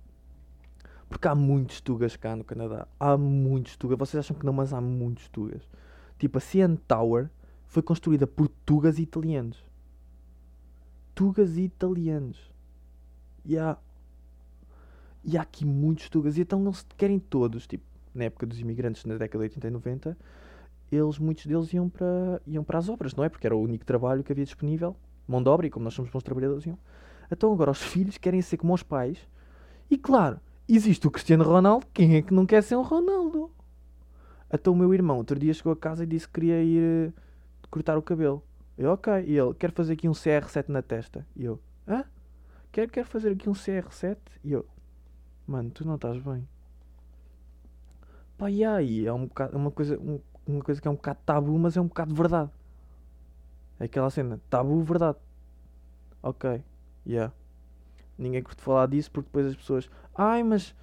Porque 1.08 1.28
há 1.28 1.34
muitos 1.34 1.80
tugas 1.80 2.16
cá 2.16 2.36
no 2.36 2.44
Canadá. 2.44 2.86
Há 2.98 3.16
muitos 3.16 3.76
tugas. 3.76 3.98
Vocês 3.98 4.24
acham 4.24 4.36
que 4.36 4.44
não, 4.44 4.52
mas 4.52 4.72
há 4.72 4.80
muitos 4.80 5.28
tugas. 5.28 5.62
Tipo, 6.18 6.38
a 6.38 6.40
CN 6.40 6.76
Tower 6.76 7.30
foi 7.66 7.82
construída 7.82 8.26
por 8.26 8.48
tugas 8.48 8.98
italianos. 8.98 9.64
Tugas 11.14 11.56
italianos. 11.56 12.50
E 13.44 13.58
há, 13.58 13.76
e 15.24 15.36
há 15.36 15.42
aqui 15.42 15.64
muitos 15.64 16.08
tugas. 16.08 16.36
E 16.36 16.42
então 16.42 16.62
eles 16.64 16.86
querem 16.96 17.18
todos, 17.18 17.66
tipo, 17.66 17.84
na 18.14 18.24
época 18.24 18.46
dos 18.46 18.60
imigrantes, 18.60 19.04
na 19.04 19.16
década 19.16 19.38
de 19.48 19.50
80 19.50 19.68
e 19.68 19.70
90, 19.70 20.18
eles, 20.96 21.18
muitos 21.18 21.46
deles 21.46 21.72
iam 21.72 21.88
para, 21.88 22.40
iam 22.46 22.62
para 22.64 22.78
as 22.78 22.88
obras, 22.88 23.14
não 23.14 23.24
é? 23.24 23.28
Porque 23.28 23.46
era 23.46 23.56
o 23.56 23.60
único 23.62 23.84
trabalho 23.84 24.22
que 24.22 24.32
havia 24.32 24.44
disponível, 24.44 24.96
mão 25.26 25.42
de 25.42 25.48
obra, 25.48 25.66
e 25.66 25.70
como 25.70 25.84
nós 25.84 25.94
somos 25.94 26.10
bons 26.10 26.22
trabalhadores, 26.22 26.66
iam. 26.66 26.78
Então 27.30 27.52
agora 27.52 27.70
os 27.70 27.82
filhos 27.82 28.18
querem 28.18 28.42
ser 28.42 28.56
como 28.58 28.74
os 28.74 28.82
pais. 28.82 29.18
E 29.90 29.96
claro, 29.98 30.38
existe 30.68 31.06
o 31.06 31.10
Cristiano 31.10 31.44
Ronaldo, 31.44 31.86
quem 31.92 32.16
é 32.16 32.22
que 32.22 32.34
não 32.34 32.46
quer 32.46 32.62
ser 32.62 32.76
um 32.76 32.82
Ronaldo? 32.82 33.50
Até 34.50 34.68
o 34.68 34.74
meu 34.74 34.92
irmão 34.92 35.16
outro 35.16 35.38
dia 35.38 35.52
chegou 35.54 35.72
a 35.72 35.76
casa 35.76 36.04
e 36.04 36.06
disse 36.06 36.26
que 36.26 36.34
queria 36.34 36.62
ir 36.62 36.82
eh, 37.08 37.12
cortar 37.70 37.96
o 37.96 38.02
cabelo. 38.02 38.42
Eu, 38.76 38.90
ok. 38.92 39.12
E 39.26 39.38
ele, 39.38 39.54
quer 39.54 39.70
fazer 39.72 39.94
aqui 39.94 40.08
um 40.08 40.12
CR7 40.12 40.68
na 40.68 40.82
testa. 40.82 41.26
E 41.34 41.44
eu, 41.44 41.58
hã? 41.88 42.04
Quer, 42.70 42.90
quer 42.90 43.04
fazer 43.06 43.30
aqui 43.32 43.48
um 43.48 43.54
CR7? 43.54 44.16
E 44.44 44.52
eu, 44.52 44.66
mano, 45.46 45.70
tu 45.70 45.86
não 45.86 45.94
estás 45.94 46.18
bem. 46.18 46.46
Pá, 48.36 48.50
e 48.50 48.64
aí? 48.64 49.06
É 49.06 49.12
um 49.12 49.26
bocado, 49.26 49.54
é 49.54 49.56
uma, 49.56 49.70
coisa, 49.70 49.98
um- 49.98 50.20
uma 50.46 50.62
coisa 50.62 50.80
que 50.80 50.88
é 50.88 50.90
um 50.90 50.94
bocado 50.94 51.18
tabu, 51.24 51.58
mas 51.58 51.76
é 51.76 51.80
um 51.80 51.86
bocado 51.86 52.14
verdade. 52.14 52.50
É 53.78 53.84
aquela 53.84 54.10
cena, 54.10 54.40
tabu, 54.48 54.82
verdade. 54.82 55.18
Ok, 56.22 56.62
yeah. 57.06 57.32
Ninguém 58.16 58.42
curte 58.42 58.62
falar 58.62 58.86
disso 58.86 59.10
porque 59.10 59.26
depois 59.28 59.46
as 59.46 59.56
pessoas, 59.56 59.90
ai, 60.14 60.42
mas 60.42 60.74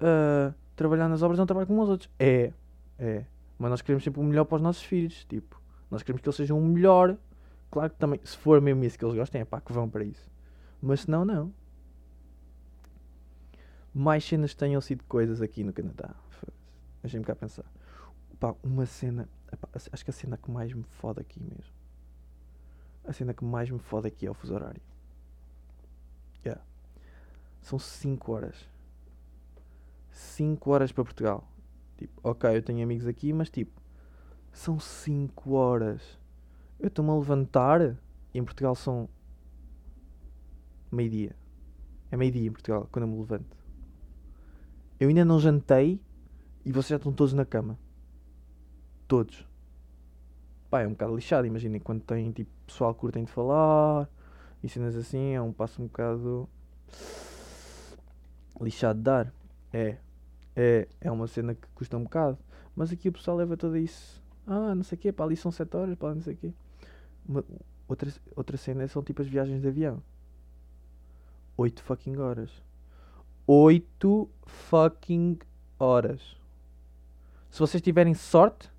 ah, 0.00 0.54
trabalhar 0.74 1.08
nas 1.08 1.22
obras 1.22 1.38
não 1.38 1.46
trabalha 1.46 1.66
como 1.66 1.82
os 1.82 1.88
outros. 1.88 2.10
É, 2.18 2.52
é. 2.98 3.24
Mas 3.58 3.70
nós 3.70 3.82
queremos 3.82 4.02
sempre 4.02 4.20
o 4.20 4.24
melhor 4.24 4.44
para 4.44 4.56
os 4.56 4.62
nossos 4.62 4.82
filhos. 4.82 5.24
Tipo, 5.26 5.60
nós 5.90 6.02
queremos 6.02 6.22
que 6.22 6.28
eles 6.28 6.36
sejam 6.36 6.58
o 6.58 6.64
melhor. 6.64 7.16
Claro 7.70 7.90
que 7.90 7.96
também, 7.96 8.20
se 8.24 8.36
for 8.36 8.60
mesmo 8.60 8.82
isso 8.84 8.98
que 8.98 9.04
eles 9.04 9.14
gostem, 9.14 9.42
é 9.42 9.44
pá, 9.44 9.60
que 9.60 9.72
vão 9.72 9.88
para 9.88 10.02
isso. 10.02 10.30
Mas 10.80 11.00
se 11.00 11.10
não, 11.10 11.24
não. 11.24 11.52
Mais 13.92 14.24
cenas 14.24 14.54
tenham 14.54 14.80
sido 14.80 15.04
coisas 15.04 15.42
aqui 15.42 15.62
no 15.62 15.72
Canadá. 15.72 16.14
Deixem-me 17.02 17.24
cá 17.24 17.34
pensar. 17.34 17.64
Pá, 18.40 18.56
uma 18.62 18.86
cena. 18.86 19.28
epá, 19.52 19.68
acho 19.74 20.04
que 20.04 20.10
a 20.10 20.14
cena 20.14 20.38
que 20.38 20.50
mais 20.50 20.72
me 20.72 20.82
fode 20.82 21.20
aqui 21.20 21.38
mesmo. 21.38 21.74
A 23.04 23.12
cena 23.12 23.34
que 23.34 23.44
mais 23.44 23.70
me 23.70 23.78
fode 23.78 24.08
aqui 24.08 24.26
é 24.26 24.30
o 24.30 24.34
fuso 24.34 24.54
horário. 24.54 24.80
Yeah. 26.44 26.62
São 27.60 27.78
5 27.78 28.32
horas. 28.32 28.68
5 30.10 30.70
horas 30.70 30.90
para 30.90 31.04
Portugal. 31.04 31.46
Tipo, 31.98 32.18
ok, 32.24 32.56
eu 32.56 32.62
tenho 32.62 32.82
amigos 32.82 33.06
aqui, 33.06 33.30
mas 33.30 33.50
tipo, 33.50 33.78
são 34.52 34.80
5 34.80 35.52
horas. 35.52 36.18
Eu 36.78 36.88
estou-me 36.88 37.10
a 37.10 37.14
levantar 37.14 37.82
e 38.32 38.38
em 38.38 38.44
Portugal 38.44 38.74
são 38.74 39.06
meio-dia. 40.90 41.36
É 42.10 42.16
meio-dia 42.16 42.48
em 42.48 42.52
Portugal 42.52 42.88
quando 42.90 43.02
eu 43.02 43.08
me 43.08 43.18
levanto. 43.18 43.54
Eu 44.98 45.08
ainda 45.08 45.26
não 45.26 45.38
jantei 45.38 46.00
e 46.64 46.72
vocês 46.72 46.88
já 46.88 46.96
estão 46.96 47.12
todos 47.12 47.34
na 47.34 47.44
cama. 47.44 47.78
Todos. 49.10 49.44
Pá, 50.70 50.82
é 50.82 50.86
um 50.86 50.90
bocado 50.90 51.16
lixado, 51.16 51.44
imaginem 51.44 51.80
quando 51.80 52.00
tem 52.00 52.30
tipo 52.30 52.48
pessoal 52.64 52.94
que 52.94 53.00
curtem 53.00 53.24
de 53.24 53.32
falar 53.32 54.08
e 54.62 54.68
cenas 54.68 54.94
assim, 54.94 55.32
é 55.32 55.42
um 55.42 55.52
passo 55.52 55.82
um 55.82 55.86
bocado 55.86 56.48
lixado 58.60 58.98
de 58.98 59.02
dar. 59.02 59.34
É, 59.72 59.96
é, 60.54 60.86
é 61.00 61.10
uma 61.10 61.26
cena 61.26 61.56
que 61.56 61.66
custa 61.74 61.96
um 61.96 62.04
bocado. 62.04 62.38
Mas 62.76 62.92
aqui 62.92 63.08
o 63.08 63.12
pessoal 63.12 63.36
leva 63.36 63.56
tudo 63.56 63.76
isso. 63.76 64.22
Ah, 64.46 64.76
não 64.76 64.84
sei 64.84 64.96
o 64.96 65.00
quê, 65.00 65.10
para 65.10 65.24
ali 65.24 65.36
são 65.36 65.50
7 65.50 65.76
horas, 65.76 65.98
ali 66.00 66.14
não 66.14 66.22
sei 66.22 66.34
o 66.34 66.36
quê. 66.36 66.52
Uma- 67.28 67.44
outra, 67.88 68.12
outra 68.36 68.56
cena 68.56 68.86
são 68.86 69.02
tipo 69.02 69.22
as 69.22 69.26
viagens 69.26 69.60
de 69.60 69.66
avião. 69.66 70.00
8 71.56 71.82
fucking 71.82 72.16
horas. 72.16 72.62
8 73.44 74.30
fucking 74.46 75.36
horas. 75.80 76.36
Se 77.50 77.58
vocês 77.58 77.82
tiverem 77.82 78.14
sorte, 78.14 78.70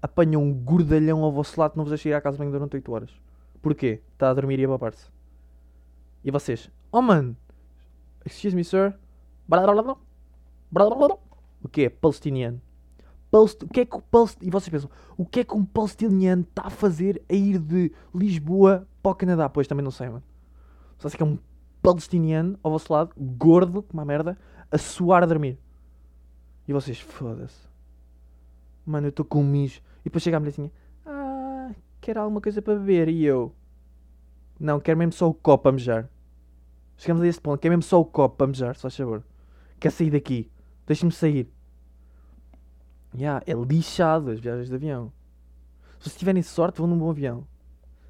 apanham 0.00 0.42
um 0.42 0.52
gordalhão 0.52 1.22
ao 1.24 1.32
vosso 1.32 1.58
lado 1.60 1.72
que 1.72 1.76
não 1.76 1.84
vos 1.84 1.90
deixa 1.90 2.08
ir 2.08 2.14
à 2.14 2.20
casa 2.20 2.38
bem 2.38 2.50
durante 2.50 2.74
8 2.74 2.92
horas. 2.92 3.10
Porquê? 3.60 4.00
Está 4.12 4.30
a 4.30 4.34
dormir 4.34 4.58
e 4.58 4.64
a 4.64 4.68
papar-se. 4.68 5.06
E 6.24 6.30
vocês? 6.30 6.70
Oh 6.92 7.02
man! 7.02 7.34
Excuse 8.24 8.54
me, 8.54 8.64
sir. 8.64 8.94
O 11.62 11.68
que 11.68 11.82
é? 11.82 11.88
Palestiniano. 11.88 12.60
Palest... 13.30 13.62
O 13.64 13.68
que 13.68 13.80
é 13.80 13.84
que 13.84 13.96
o 13.96 14.02
Palest... 14.02 14.38
E 14.42 14.50
vocês 14.50 14.68
pensam, 14.68 14.90
o 15.16 15.24
que 15.24 15.40
é 15.40 15.44
que 15.44 15.54
um 15.54 15.64
palestiniano 15.64 16.42
está 16.42 16.66
a 16.66 16.70
fazer 16.70 17.22
a 17.28 17.34
ir 17.34 17.58
de 17.58 17.92
Lisboa 18.14 18.86
para 19.02 19.12
o 19.12 19.14
Canadá? 19.14 19.48
Pois 19.48 19.66
também 19.66 19.84
não 19.84 19.90
sei, 19.90 20.08
mano. 20.08 20.22
Só 20.98 21.08
sei 21.08 21.16
que 21.16 21.22
é 21.22 21.26
um 21.26 21.38
palestiniano 21.82 22.58
ao 22.62 22.70
vosso 22.70 22.92
lado, 22.92 23.12
gordo, 23.16 23.82
como 23.82 24.00
uma 24.00 24.04
merda, 24.04 24.36
a 24.70 24.78
suar 24.78 25.22
a 25.22 25.26
dormir. 25.26 25.58
E 26.66 26.72
vocês, 26.72 27.00
foda-se. 27.00 27.68
Mano, 28.88 29.08
eu 29.08 29.10
estou 29.10 29.24
com 29.24 29.40
um 29.40 29.44
mijo. 29.44 29.80
E 30.00 30.04
depois 30.04 30.22
chega 30.22 30.38
a 30.38 30.40
mulherzinha, 30.40 30.72
ah, 31.04 31.72
quer 32.00 32.16
alguma 32.16 32.40
coisa 32.40 32.62
para 32.62 32.74
beber? 32.74 33.08
E 33.08 33.22
eu, 33.22 33.54
não, 34.58 34.80
quero 34.80 34.98
mesmo 34.98 35.12
só 35.12 35.28
o 35.28 35.34
copo 35.34 35.64
para 35.64 35.72
mejar. 35.72 36.08
Chegamos 36.96 37.22
a 37.22 37.26
esse 37.26 37.38
ponto, 37.38 37.60
quer 37.60 37.68
mesmo 37.68 37.82
só 37.82 38.00
o 38.00 38.04
copo 38.04 38.36
para 38.36 38.46
mejar, 38.46 38.74
só 38.76 38.88
favor. 38.88 39.22
Quer 39.78 39.92
sair 39.92 40.10
daqui? 40.10 40.50
Deixa-me 40.86 41.12
sair. 41.12 41.52
Ya, 43.14 43.42
é 43.46 43.52
lixado 43.52 44.30
as 44.30 44.40
viagens 44.40 44.70
de 44.70 44.74
avião. 44.74 45.12
Se 46.00 46.16
tiverem 46.16 46.42
sorte, 46.42 46.78
vão 46.78 46.86
num 46.86 46.98
bom 46.98 47.10
avião. 47.10 47.46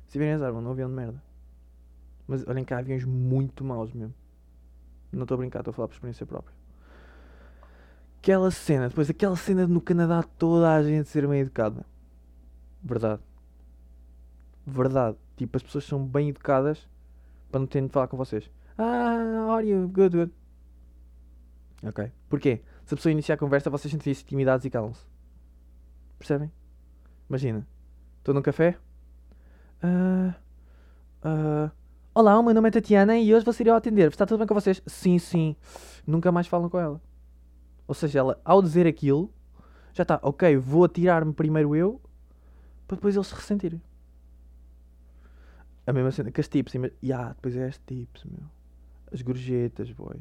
Se 0.07 0.12
tiverem 0.12 0.35
azar, 0.35 0.53
vão 0.53 0.62
num 0.62 0.71
avião 0.71 0.88
de 0.88 0.95
merda. 0.95 1.23
Mas 2.27 2.47
olhem 2.47 2.64
cá, 2.64 2.79
aviões 2.79 3.05
muito 3.05 3.64
maus 3.64 3.93
mesmo. 3.93 4.14
Não 5.11 5.23
estou 5.23 5.35
a 5.35 5.38
brincar, 5.38 5.59
estou 5.59 5.73
a 5.73 5.75
falar 5.75 5.88
por 5.88 5.95
experiência 5.95 6.25
própria. 6.25 6.58
Aquela 8.20 8.50
cena, 8.50 8.88
depois 8.88 9.09
aquela 9.09 9.37
cena 9.37 9.66
no 9.66 9.81
Canadá, 9.81 10.22
toda 10.22 10.74
a 10.74 10.83
gente 10.83 11.09
ser 11.09 11.26
bem 11.26 11.40
educada. 11.40 11.87
Verdade. 12.83 13.22
Verdade. 14.66 15.16
Tipo, 15.37 15.57
as 15.57 15.62
pessoas 15.62 15.85
são 15.85 16.04
bem 16.04 16.28
educadas 16.28 16.88
para 17.50 17.61
não 17.61 17.66
terem 17.66 17.87
de 17.87 17.92
falar 17.92 18.09
com 18.09 18.16
vocês. 18.16 18.50
Ah, 18.76 19.54
are 19.54 19.66
you? 19.66 19.88
Good, 19.88 20.16
good. 20.16 20.33
Ok. 21.83 22.11
Porquê? 22.28 22.61
Se 22.85 22.94
a 22.94 22.96
pessoa 22.96 23.12
iniciar 23.12 23.37
a 23.37 23.38
conversa, 23.38 23.70
vocês 23.70 23.90
sentem-se 23.90 24.22
intimidados 24.22 24.66
e 24.66 24.70
calam-se. 24.70 25.07
Percebem? 26.18 26.50
Imagina. 27.28 27.66
Estou 28.18 28.35
num 28.35 28.42
café. 28.42 28.76
Ah, 29.83 30.35
ah, 31.22 31.70
olá, 32.14 32.38
o 32.38 32.42
meu 32.42 32.52
nome 32.52 32.68
é 32.68 32.72
Tatiana 32.72 33.16
e 33.16 33.33
hoje 33.33 33.44
vou 33.44 33.54
ser 33.54 33.66
eu 33.66 33.74
a 33.74 33.76
atender. 33.76 34.09
Está 34.11 34.26
tudo 34.26 34.38
bem 34.38 34.46
com 34.46 34.54
vocês? 34.54 34.83
Sim, 34.87 35.18
sim. 35.18 35.57
Nunca 36.07 36.33
mais 36.33 36.46
falam 36.46 36.68
com 36.68 36.78
ela. 36.78 37.00
Ou 37.88 37.94
seja, 37.94 38.18
ela, 38.20 38.40
ao 38.44 38.62
dizer 38.62 38.87
aquilo, 38.87 39.33
já 39.94 40.03
está, 40.03 40.20
ok, 40.22 40.57
vou 40.59 40.85
atirar-me 40.85 41.33
primeiro 41.33 41.74
eu, 41.74 42.01
para 42.87 42.96
depois 42.96 43.16
eles 43.16 43.27
se 43.27 43.35
ressentirem. 43.35 43.83
A 45.87 45.92
mesma 45.92 46.11
cena 46.12 46.31
que 46.31 46.40
as 46.40 46.46
tips. 46.48 46.74
ima- 46.74 46.90
Ya, 47.03 47.31
depois 47.31 47.57
é 47.57 47.66
as 47.66 47.79
tips, 47.79 48.24
meu. 48.24 48.42
As 49.11 49.22
gorjetas, 49.22 49.90
boy. 49.90 50.20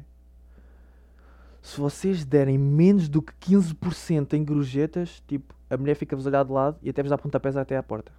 Se 1.60 1.78
vocês 1.78 2.24
derem 2.24 2.56
menos 2.56 3.08
do 3.08 3.20
que 3.20 3.34
15% 3.34 4.32
em 4.32 4.42
gorjetas, 4.44 5.22
tipo, 5.26 5.54
a 5.68 5.76
mulher 5.76 5.94
fica-vos 5.94 6.24
olhar 6.24 6.44
de 6.44 6.50
lado 6.52 6.78
e 6.82 6.88
até 6.88 7.02
vos 7.02 7.10
dá 7.10 7.18
pontapés 7.18 7.54
até 7.56 7.76
à 7.76 7.82
porta. 7.82 8.10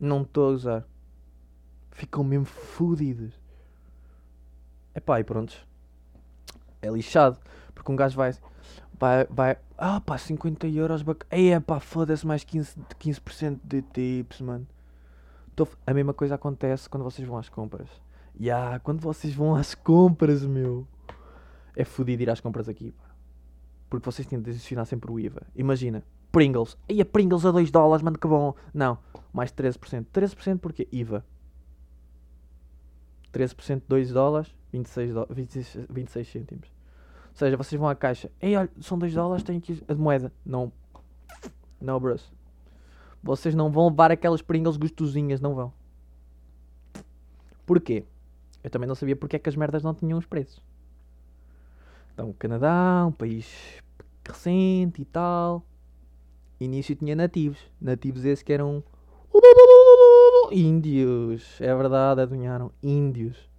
Não 0.00 0.22
estou 0.22 0.48
a 0.48 0.52
usar. 0.52 0.84
Ficam 1.92 2.24
mesmo 2.24 2.44
fodidos. 2.46 3.32
Epá, 4.92 5.20
e 5.20 5.24
prontos. 5.24 5.64
É 6.82 6.88
lixado. 6.90 7.38
Porque 7.84 7.92
um 7.92 7.96
gajo 7.96 8.16
vai. 8.16 8.32
Vai. 8.98 9.26
vai 9.28 9.58
ah, 9.76 10.00
pá, 10.00 10.16
50 10.16 10.66
euros. 10.68 11.02
Bac... 11.02 11.26
Ei, 11.30 11.58
pá, 11.60 11.78
foda-se 11.78 12.26
mais 12.26 12.42
15%, 12.42 12.76
15 12.98 13.20
de 13.62 13.82
tips, 13.82 14.40
mano. 14.40 14.66
Tô 15.54 15.68
A 15.86 15.92
mesma 15.92 16.14
coisa 16.14 16.34
acontece 16.34 16.88
quando 16.88 17.02
vocês 17.02 17.28
vão 17.28 17.36
às 17.36 17.50
compras. 17.50 17.88
Ya, 18.40 18.80
quando 18.82 19.00
vocês 19.00 19.34
vão 19.34 19.54
às 19.54 19.74
compras, 19.74 20.42
meu. 20.44 20.88
É 21.76 21.84
fodido 21.84 22.22
ir 22.22 22.30
às 22.30 22.40
compras 22.40 22.68
aqui, 22.70 22.90
pá. 22.92 23.14
Porque 23.90 24.10
vocês 24.10 24.26
têm 24.26 24.40
de 24.40 24.50
adicionar 24.50 24.86
sempre 24.86 25.12
o 25.12 25.20
IVA. 25.20 25.42
Imagina, 25.54 26.02
Pringles. 26.32 26.78
Aí 26.88 27.02
a 27.02 27.04
Pringles 27.04 27.44
a 27.44 27.52
2 27.52 27.70
dólares, 27.70 28.02
mano, 28.02 28.18
que 28.18 28.26
bom. 28.26 28.54
Não, 28.72 28.98
mais 29.30 29.52
13%. 29.52 30.06
13% 30.12 30.58
porque 30.58 30.88
IVA. 30.90 31.22
13% 33.32 33.82
2 33.86 34.12
dólares, 34.12 34.54
26, 34.72 35.12
dó 35.12 35.26
26, 35.28 35.86
26 35.90 36.28
cêntimos. 36.28 36.73
Ou 37.34 37.38
seja, 37.38 37.56
vocês 37.56 37.76
vão 37.76 37.88
à 37.88 37.96
caixa. 37.96 38.30
Ei, 38.40 38.56
olha, 38.56 38.70
são 38.80 38.96
2 38.96 39.12
dólares, 39.12 39.42
tenho 39.42 39.58
aqui 39.58 39.82
a 39.88 39.94
moeda. 39.96 40.32
Não. 40.46 40.72
Não, 41.80 41.98
bros. 41.98 42.32
Vocês 43.20 43.56
não 43.56 43.72
vão 43.72 43.88
levar 43.88 44.12
aquelas 44.12 44.40
Pringles 44.40 44.76
gostosinhas, 44.76 45.40
não 45.40 45.52
vão. 45.52 45.72
Porquê? 47.66 48.04
Eu 48.62 48.70
também 48.70 48.86
não 48.86 48.94
sabia 48.94 49.16
porque 49.16 49.34
é 49.34 49.38
que 49.40 49.48
as 49.48 49.56
merdas 49.56 49.82
não 49.82 49.92
tinham 49.92 50.16
os 50.16 50.26
preços. 50.26 50.62
Então, 52.12 52.30
o 52.30 52.34
Canadá, 52.34 53.04
um 53.08 53.12
país 53.12 53.82
recente 54.24 55.02
e 55.02 55.04
tal. 55.04 55.66
Início 56.60 56.94
tinha 56.94 57.16
nativos. 57.16 57.58
Nativos 57.80 58.24
esses 58.24 58.44
que 58.44 58.52
eram 58.52 58.84
índios. 60.52 61.60
É 61.60 61.74
verdade, 61.74 62.20
adunharam 62.20 62.70
índios. 62.80 63.50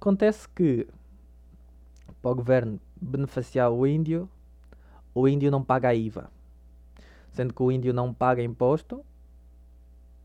Acontece 0.00 0.48
que 0.48 0.88
para 2.26 2.32
o 2.32 2.34
governo 2.34 2.80
beneficiar 3.00 3.70
o 3.70 3.86
índio, 3.86 4.28
o 5.14 5.28
índio 5.28 5.48
não 5.48 5.62
paga 5.62 5.90
a 5.90 5.94
IVA. 5.94 6.28
Sendo 7.30 7.54
que 7.54 7.62
o 7.62 7.70
índio 7.70 7.94
não 7.94 8.12
paga 8.12 8.42
imposto, 8.42 9.04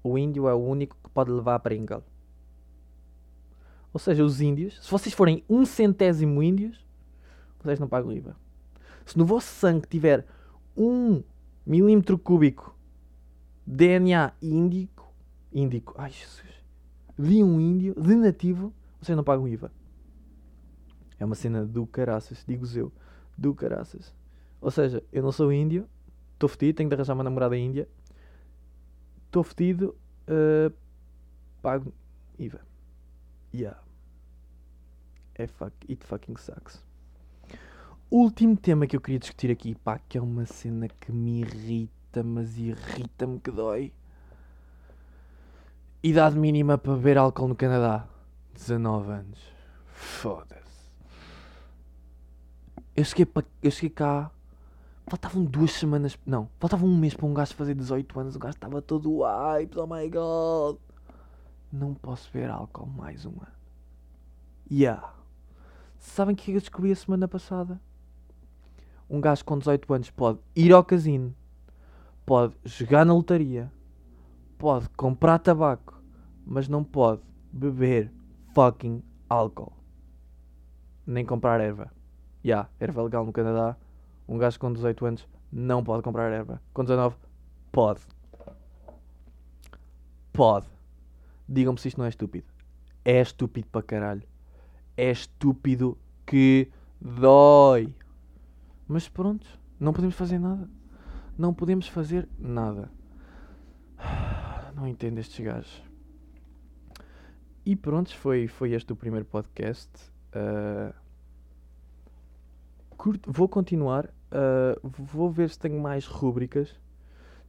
o 0.04 0.18
índio 0.18 0.48
é 0.48 0.54
o 0.56 0.58
único 0.58 0.98
que 1.04 1.12
pode 1.12 1.30
levar 1.30 1.54
a 1.54 1.60
Pringle. 1.60 2.04
Ou 3.94 4.00
seja, 4.00 4.24
os 4.24 4.42
índios, 4.42 4.84
se 4.84 4.90
vocês 4.90 5.14
forem 5.14 5.44
um 5.48 5.64
centésimo 5.64 6.42
índios, 6.42 6.84
vocês 7.62 7.80
não 7.80 7.88
pagam 7.88 8.12
IVA. 8.12 8.36
Se 9.06 9.16
no 9.16 9.24
vosso 9.24 9.54
sangue 9.54 9.88
tiver 9.88 10.26
um 10.76 11.22
milímetro 11.64 12.18
cúbico 12.18 12.76
DNA 13.64 14.34
índico, 14.42 15.14
índico, 15.54 15.94
ai 16.00 16.10
Jesus, 16.10 16.50
de 17.20 17.44
um 17.44 17.62
índio, 17.62 17.94
de 17.94 18.16
nativo, 18.16 18.74
vocês 19.00 19.16
não 19.16 19.24
pagam 19.24 19.48
IVA. 19.48 19.72
É 21.22 21.26
uma 21.26 21.36
cena 21.36 21.64
do 21.64 21.86
caraças, 21.86 22.44
digo 22.48 22.66
eu, 22.76 22.92
do 23.38 23.54
caraças. 23.54 24.12
Ou 24.60 24.72
seja, 24.72 25.04
eu 25.14 25.22
não 25.22 25.32
sou 25.32 25.54
índio, 25.54 25.88
estou 26.34 26.50
fedido, 26.50 26.78
tenho 26.78 26.90
de 26.90 26.96
arranjar 26.96 27.14
uma 27.14 27.24
namorada 27.24 27.56
índia, 27.56 27.88
estou 29.28 29.44
fedido, 29.44 29.96
uh, 30.28 30.74
pago 31.62 31.94
IVA. 32.40 32.62
Yeah. 33.54 33.80
É 35.36 35.46
fuck, 35.46 35.76
it 35.88 36.04
fucking 36.08 36.38
sucks. 36.38 36.84
Último 38.10 38.58
tema 38.58 38.88
que 38.88 38.96
eu 38.96 39.02
queria 39.02 39.20
discutir 39.20 39.52
aqui, 39.52 39.76
pá, 39.76 40.00
que 40.00 40.18
é 40.18 40.22
uma 40.22 40.48
cena 40.48 40.88
que 40.88 41.12
me 41.12 41.42
irrita, 41.42 42.24
mas 42.24 42.58
irrita-me 42.58 43.40
que 43.40 43.52
dói. 43.52 43.94
Idade 46.02 46.36
mínima 46.36 46.80
para 46.80 46.96
beber 46.96 47.20
álcool 47.20 47.48
no 47.48 47.56
Canadá: 47.56 48.08
19 48.56 49.12
anos. 49.12 49.40
Foda-se. 49.94 50.71
Eu 52.96 53.04
cheguei, 53.04 53.26
pa, 53.26 53.44
eu 53.62 53.72
cheguei 53.72 53.90
cá. 53.90 54.32
Faltavam 55.08 55.44
duas 55.44 55.72
semanas. 55.72 56.18
Não, 56.26 56.50
faltava 56.60 56.86
um 56.86 56.96
mês 56.96 57.14
para 57.14 57.26
um 57.26 57.34
gajo 57.34 57.54
fazer 57.56 57.74
18 57.74 58.20
anos. 58.20 58.36
O 58.36 58.40
gajo 58.40 58.56
estava 58.56 58.82
todo 58.82 59.22
hype. 59.22 59.78
Oh 59.78 59.88
my 59.88 60.10
god. 60.10 60.78
Não 61.72 61.94
posso 61.94 62.30
beber 62.32 62.50
álcool 62.50 62.86
mais 62.86 63.26
uma. 63.26 63.48
Yeah. 64.70 65.14
Sabem 65.98 66.34
o 66.34 66.38
que 66.38 66.52
eu 66.52 66.60
descobri 66.60 66.92
a 66.92 66.96
semana 66.96 67.28
passada? 67.28 67.80
Um 69.10 69.22
gajo 69.22 69.46
com 69.46 69.58
18 69.58 69.94
anos 69.94 70.10
pode 70.10 70.40
ir 70.56 70.72
ao 70.72 70.84
casino, 70.84 71.36
pode 72.26 72.56
jogar 72.64 73.06
na 73.06 73.14
lotaria, 73.14 73.72
pode 74.58 74.88
comprar 74.90 75.38
tabaco, 75.40 76.02
mas 76.46 76.68
não 76.68 76.84
pode 76.84 77.22
beber 77.52 78.12
fucking 78.54 79.04
álcool. 79.30 79.74
Nem 81.06 81.26
comprar 81.26 81.60
erva. 81.60 81.92
Yeah, 82.44 82.70
erva 82.80 83.04
legal 83.04 83.26
no 83.26 83.34
Canadá. 83.34 83.78
Um 84.28 84.38
gajo 84.38 84.60
com 84.60 84.72
18 84.72 85.06
anos 85.06 85.28
não 85.52 85.84
pode 85.84 86.04
comprar 86.04 86.32
erva. 86.32 86.62
Com 86.74 86.84
19, 86.84 87.16
pode. 87.72 88.02
Pode. 90.32 90.68
Digam-me 91.48 91.80
se 91.80 91.90
isto 91.90 91.98
não 91.98 92.06
é 92.06 92.10
estúpido. 92.10 92.48
É 93.04 93.22
estúpido 93.22 93.68
para 93.68 93.84
caralho 93.84 94.32
é 95.02 95.12
estúpido 95.12 95.98
que 96.26 96.70
dói. 97.00 97.94
Mas 98.88 99.08
pronto, 99.10 99.48
não 99.80 99.94
podemos 99.94 100.16
fazer 100.16 100.40
nada. 100.40 100.70
Não 101.38 101.54
podemos 101.54 101.88
fazer 101.88 102.28
nada. 102.38 102.92
Não 104.76 104.88
entendo 104.88 105.20
estes 105.20 105.44
gajos. 105.44 105.84
E 107.66 107.76
pronto, 107.76 108.16
foi, 108.16 108.48
foi 108.48 108.74
este 108.74 108.94
o 108.94 108.96
primeiro 108.96 109.26
podcast. 109.26 109.92
Uh, 110.34 110.94
curto, 113.02 113.32
vou 113.32 113.50
continuar. 113.50 114.06
Uh, 114.06 114.88
vou 114.88 115.32
ver 115.32 115.50
se 115.50 115.58
tenho 115.58 115.80
mais 115.80 116.06
rúbricas. 116.06 116.80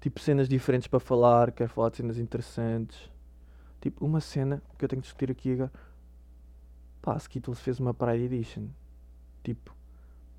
Tipo 0.00 0.18
cenas 0.18 0.48
diferentes 0.48 0.88
para 0.88 0.98
falar. 0.98 1.52
Quero 1.52 1.68
falar 1.68 1.90
de 1.90 1.98
cenas 1.98 2.16
interessantes. 2.16 3.10
Tipo, 3.78 4.02
uma 4.06 4.20
cena 4.20 4.62
que 4.78 4.84
eu 4.84 4.88
tenho 4.88 5.02
que 5.02 5.06
discutir 5.06 5.30
aqui 5.30 5.52
agora 5.52 5.72
Pá, 7.02 7.16
Skittles 7.16 7.60
fez 7.60 7.78
uma 7.80 7.92
Pride 7.92 8.24
Edition. 8.24 8.68
Tipo, 9.44 9.76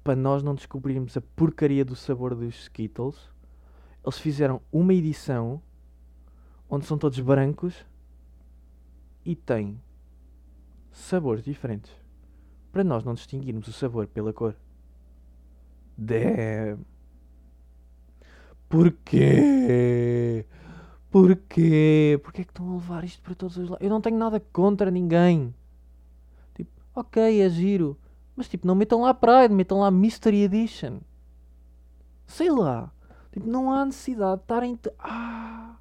para 0.04 0.16
nós 0.16 0.42
não 0.42 0.56
descobrirmos 0.56 1.16
a 1.16 1.22
porcaria 1.22 1.86
do 1.86 1.96
sabor 1.96 2.34
dos 2.34 2.56
Skittles, 2.56 3.30
eles 4.04 4.18
fizeram 4.18 4.62
uma 4.72 4.94
edição 4.94 5.62
onde 6.70 6.86
são 6.86 6.98
todos 6.98 7.20
brancos 7.20 7.86
e 9.26 9.36
tem 9.36 9.80
sabores 10.92 11.44
diferentes. 11.44 11.92
Para 12.72 12.84
nós 12.84 13.04
não 13.04 13.14
distinguirmos 13.14 13.68
o 13.68 13.74
sabor 13.74 14.08
pela 14.08 14.34
cor. 14.34 14.56
Damn. 15.98 16.86
Porquê? 18.68 20.46
Porquê? 21.12 22.20
Porquê 22.24 22.42
é 22.42 22.44
que 22.44 22.52
estão 22.52 22.72
a 22.72 22.74
levar 22.74 23.04
isto 23.04 23.22
para 23.22 23.36
todos 23.36 23.58
os 23.58 23.70
lados? 23.70 23.86
Eu 23.86 23.90
não 23.90 24.02
tenho 24.02 24.18
nada 24.18 24.40
contra 24.40 24.90
ninguém. 24.90 25.54
Ok, 26.96 27.42
é 27.42 27.50
giro. 27.50 27.98
Mas 28.36 28.48
tipo, 28.48 28.68
não 28.68 28.76
metam 28.76 29.02
lá 29.02 29.14
Pride, 29.14 29.54
metam 29.54 29.80
lá 29.80 29.90
Mystery 29.90 30.44
Edition. 30.44 31.00
Sei 32.28 32.50
lá. 32.52 32.92
Tipo, 33.32 33.48
não 33.48 33.72
há 33.72 33.86
necessidade 33.86 34.38
de 34.38 34.44
estarem. 34.44 34.80
Ah! 35.00 35.76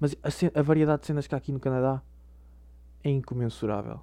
Mas 0.00 0.14
a, 0.22 0.60
a, 0.60 0.62
variedade 0.62 1.02
de 1.02 1.06
cenas 1.06 1.26
que 1.26 1.34
há 1.34 1.38
aqui 1.38 1.52
no 1.52 1.60
Canadá 1.60 2.02
é 3.02 3.10
incomensurável. 3.10 4.00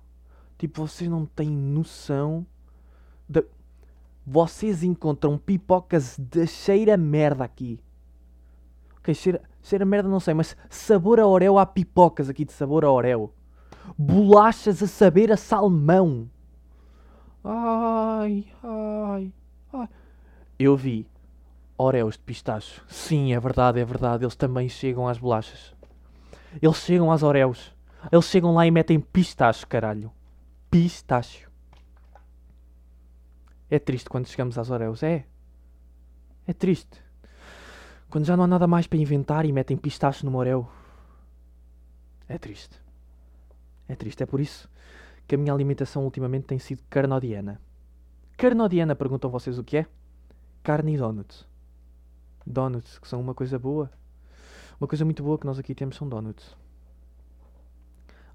Tipo, 0.58 0.86
vocês 0.86 1.10
não 1.10 1.26
têm 1.26 1.50
noção 1.50 2.46
da. 3.28 3.44
Vocês 4.26 4.84
encontram 4.84 5.38
pipocas 5.38 6.18
de 6.18 6.48
cheira 6.48 6.98
merda 6.98 7.44
aqui. 7.44 7.80
Ok, 8.98 9.14
cheira, 9.14 9.42
cheira 9.62 9.86
merda 9.86 10.10
não 10.10 10.20
sei, 10.20 10.34
mas 10.34 10.58
sabor 10.70 11.20
a 11.20 11.28
Oreo 11.28 11.58
há 11.58 11.66
pipocas 11.66 12.30
aqui 12.30 12.44
de 12.44 12.54
sabor 12.54 12.84
a 12.84 12.92
Oreo 12.92 13.32
bolachas 13.98 14.82
a 14.82 14.88
saber 14.88 15.32
a 15.32 15.38
salmão. 15.38 16.30
Ai, 17.44 18.48
ai, 18.64 19.34
ai. 19.72 19.90
Eu 20.58 20.76
vi 20.76 21.08
Oreos 21.78 22.16
de 22.16 22.24
pistacho. 22.24 22.84
Sim, 22.88 23.34
é 23.34 23.40
verdade, 23.40 23.80
é 23.80 23.86
verdade. 23.86 24.24
Eles 24.24 24.36
também 24.36 24.68
chegam 24.68 25.08
às 25.08 25.18
bolachas. 25.18 25.76
Eles 26.62 26.78
chegam 26.78 27.12
às 27.12 27.22
Oreos. 27.22 27.76
Eles 28.12 28.26
chegam 28.26 28.54
lá 28.54 28.66
e 28.66 28.72
metem 28.72 29.00
pistacho, 29.00 29.68
caralho. 29.68 30.12
Pistacho. 30.72 31.50
É 33.70 33.80
triste 33.80 34.10
quando 34.10 34.28
chegamos 34.28 34.58
às 34.58 34.70
Oreos, 34.70 35.02
é? 35.04 35.26
É 36.48 36.54
triste. 36.54 37.04
Quando 38.10 38.26
já 38.26 38.38
não 38.38 38.44
há 38.44 38.48
nada 38.48 38.68
mais 38.68 38.88
para 38.88 39.00
inventar 39.00 39.46
e 39.46 39.52
metem 39.52 39.76
pistacho 39.76 40.26
no 40.26 40.38
Oreo. 40.38 40.68
É 42.28 42.38
triste. 42.38 42.80
É 43.88 43.96
triste, 43.96 44.24
é 44.24 44.26
por 44.26 44.40
isso 44.40 44.70
que 45.28 45.36
a 45.36 45.38
minha 45.38 45.54
alimentação 45.54 46.04
ultimamente 46.04 46.46
tem 46.46 46.60
sido 46.60 46.84
carnodiana. 46.90 47.60
Carnodiana, 48.38 48.96
perguntam 48.96 49.30
vocês 49.30 49.58
o 49.58 49.64
que 49.64 49.78
é? 49.78 49.88
Carne 50.62 50.94
e 50.94 50.98
donuts. 50.98 51.48
Donuts, 52.46 53.00
que 53.00 53.08
são 53.08 53.20
uma 53.20 53.34
coisa 53.34 53.58
boa. 53.58 53.90
Uma 54.80 54.88
coisa 54.88 55.04
muito 55.04 55.24
boa 55.24 55.38
que 55.40 55.46
nós 55.46 55.58
aqui 55.58 55.74
temos 55.74 55.96
são 55.96 56.08
donuts. 56.08 56.56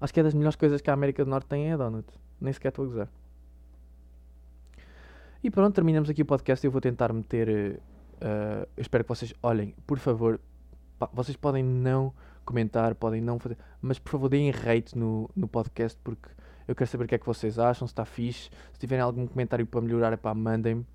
Acho 0.01 0.13
que 0.13 0.19
é 0.19 0.23
das 0.23 0.33
melhores 0.33 0.55
coisas 0.55 0.81
que 0.81 0.89
a 0.89 0.93
América 0.93 1.23
do 1.23 1.29
Norte 1.29 1.47
tem 1.47 1.71
é 1.71 1.77
donut. 1.77 2.07
Nem 2.39 2.51
sequer 2.51 2.69
estou 2.69 2.85
a 2.85 2.87
gozar. 2.87 3.09
E 5.43 5.49
pronto, 5.49 5.73
terminamos 5.73 6.07
aqui 6.07 6.21
o 6.21 6.25
podcast. 6.25 6.63
Eu 6.63 6.71
vou 6.71 6.79
tentar 6.79 7.11
meter. 7.11 7.81
Uh, 8.21 8.67
eu 8.77 8.81
espero 8.81 9.03
que 9.03 9.09
vocês 9.09 9.33
olhem, 9.41 9.73
por 9.87 9.97
favor. 9.97 10.39
Vocês 11.13 11.35
podem 11.35 11.63
não 11.63 12.13
comentar, 12.45 12.93
podem 12.93 13.21
não 13.21 13.39
fazer. 13.39 13.57
Mas 13.81 13.97
por 13.97 14.11
favor, 14.11 14.29
deem 14.29 14.51
rate 14.51 14.95
no, 14.95 15.27
no 15.35 15.47
podcast 15.47 15.97
porque 16.03 16.29
eu 16.67 16.75
quero 16.75 16.87
saber 16.87 17.05
o 17.05 17.07
que 17.07 17.15
é 17.15 17.17
que 17.17 17.25
vocês 17.25 17.57
acham, 17.57 17.87
se 17.87 17.91
está 17.91 18.05
fixe. 18.05 18.51
Se 18.71 18.79
tiverem 18.79 19.01
algum 19.01 19.25
comentário 19.25 19.65
para 19.65 19.81
melhorar, 19.81 20.13
é 20.13 20.17
pá, 20.17 20.31
mandem-me. 20.35 20.85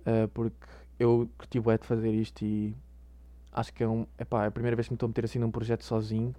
Uh, 0.00 0.26
porque 0.34 0.66
eu 0.98 1.30
curti 1.38 1.60
o 1.60 1.62
de 1.62 1.86
fazer 1.86 2.12
isto 2.12 2.44
e 2.44 2.74
acho 3.52 3.72
que 3.72 3.84
é, 3.84 3.88
um, 3.88 4.04
epá, 4.18 4.44
é 4.44 4.46
a 4.48 4.50
primeira 4.50 4.74
vez 4.74 4.88
que 4.88 4.92
me 4.92 4.96
estou 4.96 5.06
a 5.06 5.10
meter 5.10 5.26
assim 5.26 5.38
num 5.38 5.50
projeto 5.50 5.84
sozinho. 5.84 6.34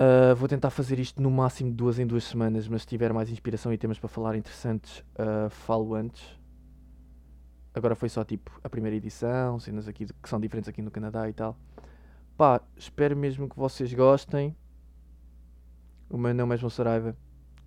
Uh, 0.00 0.34
vou 0.34 0.48
tentar 0.48 0.70
fazer 0.70 0.98
isto 0.98 1.20
no 1.20 1.30
máximo 1.30 1.68
de 1.68 1.76
duas 1.76 1.98
em 1.98 2.06
duas 2.06 2.24
semanas, 2.24 2.66
mas 2.66 2.82
se 2.82 2.88
tiver 2.88 3.12
mais 3.12 3.28
inspiração 3.28 3.70
e 3.70 3.76
temas 3.76 3.98
para 3.98 4.08
falar 4.08 4.34
interessantes, 4.34 5.00
uh, 5.00 5.50
falo 5.50 5.94
antes. 5.94 6.40
Agora 7.74 7.94
foi 7.94 8.08
só 8.08 8.24
tipo 8.24 8.58
a 8.64 8.68
primeira 8.70 8.96
edição, 8.96 9.60
cenas 9.60 9.86
aqui 9.86 10.06
que 10.06 10.28
são 10.28 10.40
diferentes 10.40 10.70
aqui 10.70 10.80
no 10.80 10.90
Canadá 10.90 11.28
e 11.28 11.34
tal. 11.34 11.54
Pá, 12.34 12.62
espero 12.74 13.14
mesmo 13.14 13.46
que 13.46 13.56
vocês 13.56 13.92
gostem. 13.92 14.56
O 16.08 16.16
meu 16.16 16.34
nome 16.34 16.54
é 16.54 16.56
João 16.56 16.70
Saraiva. 16.70 17.14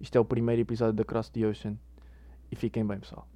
Isto 0.02 0.18
é 0.18 0.20
o 0.20 0.26
primeiro 0.26 0.60
episódio 0.60 0.94
da 0.94 1.06
Cross 1.06 1.30
the 1.30 1.46
Ocean. 1.46 1.78
E 2.52 2.56
fiquem 2.56 2.84
bem, 2.84 3.00
pessoal. 3.00 3.28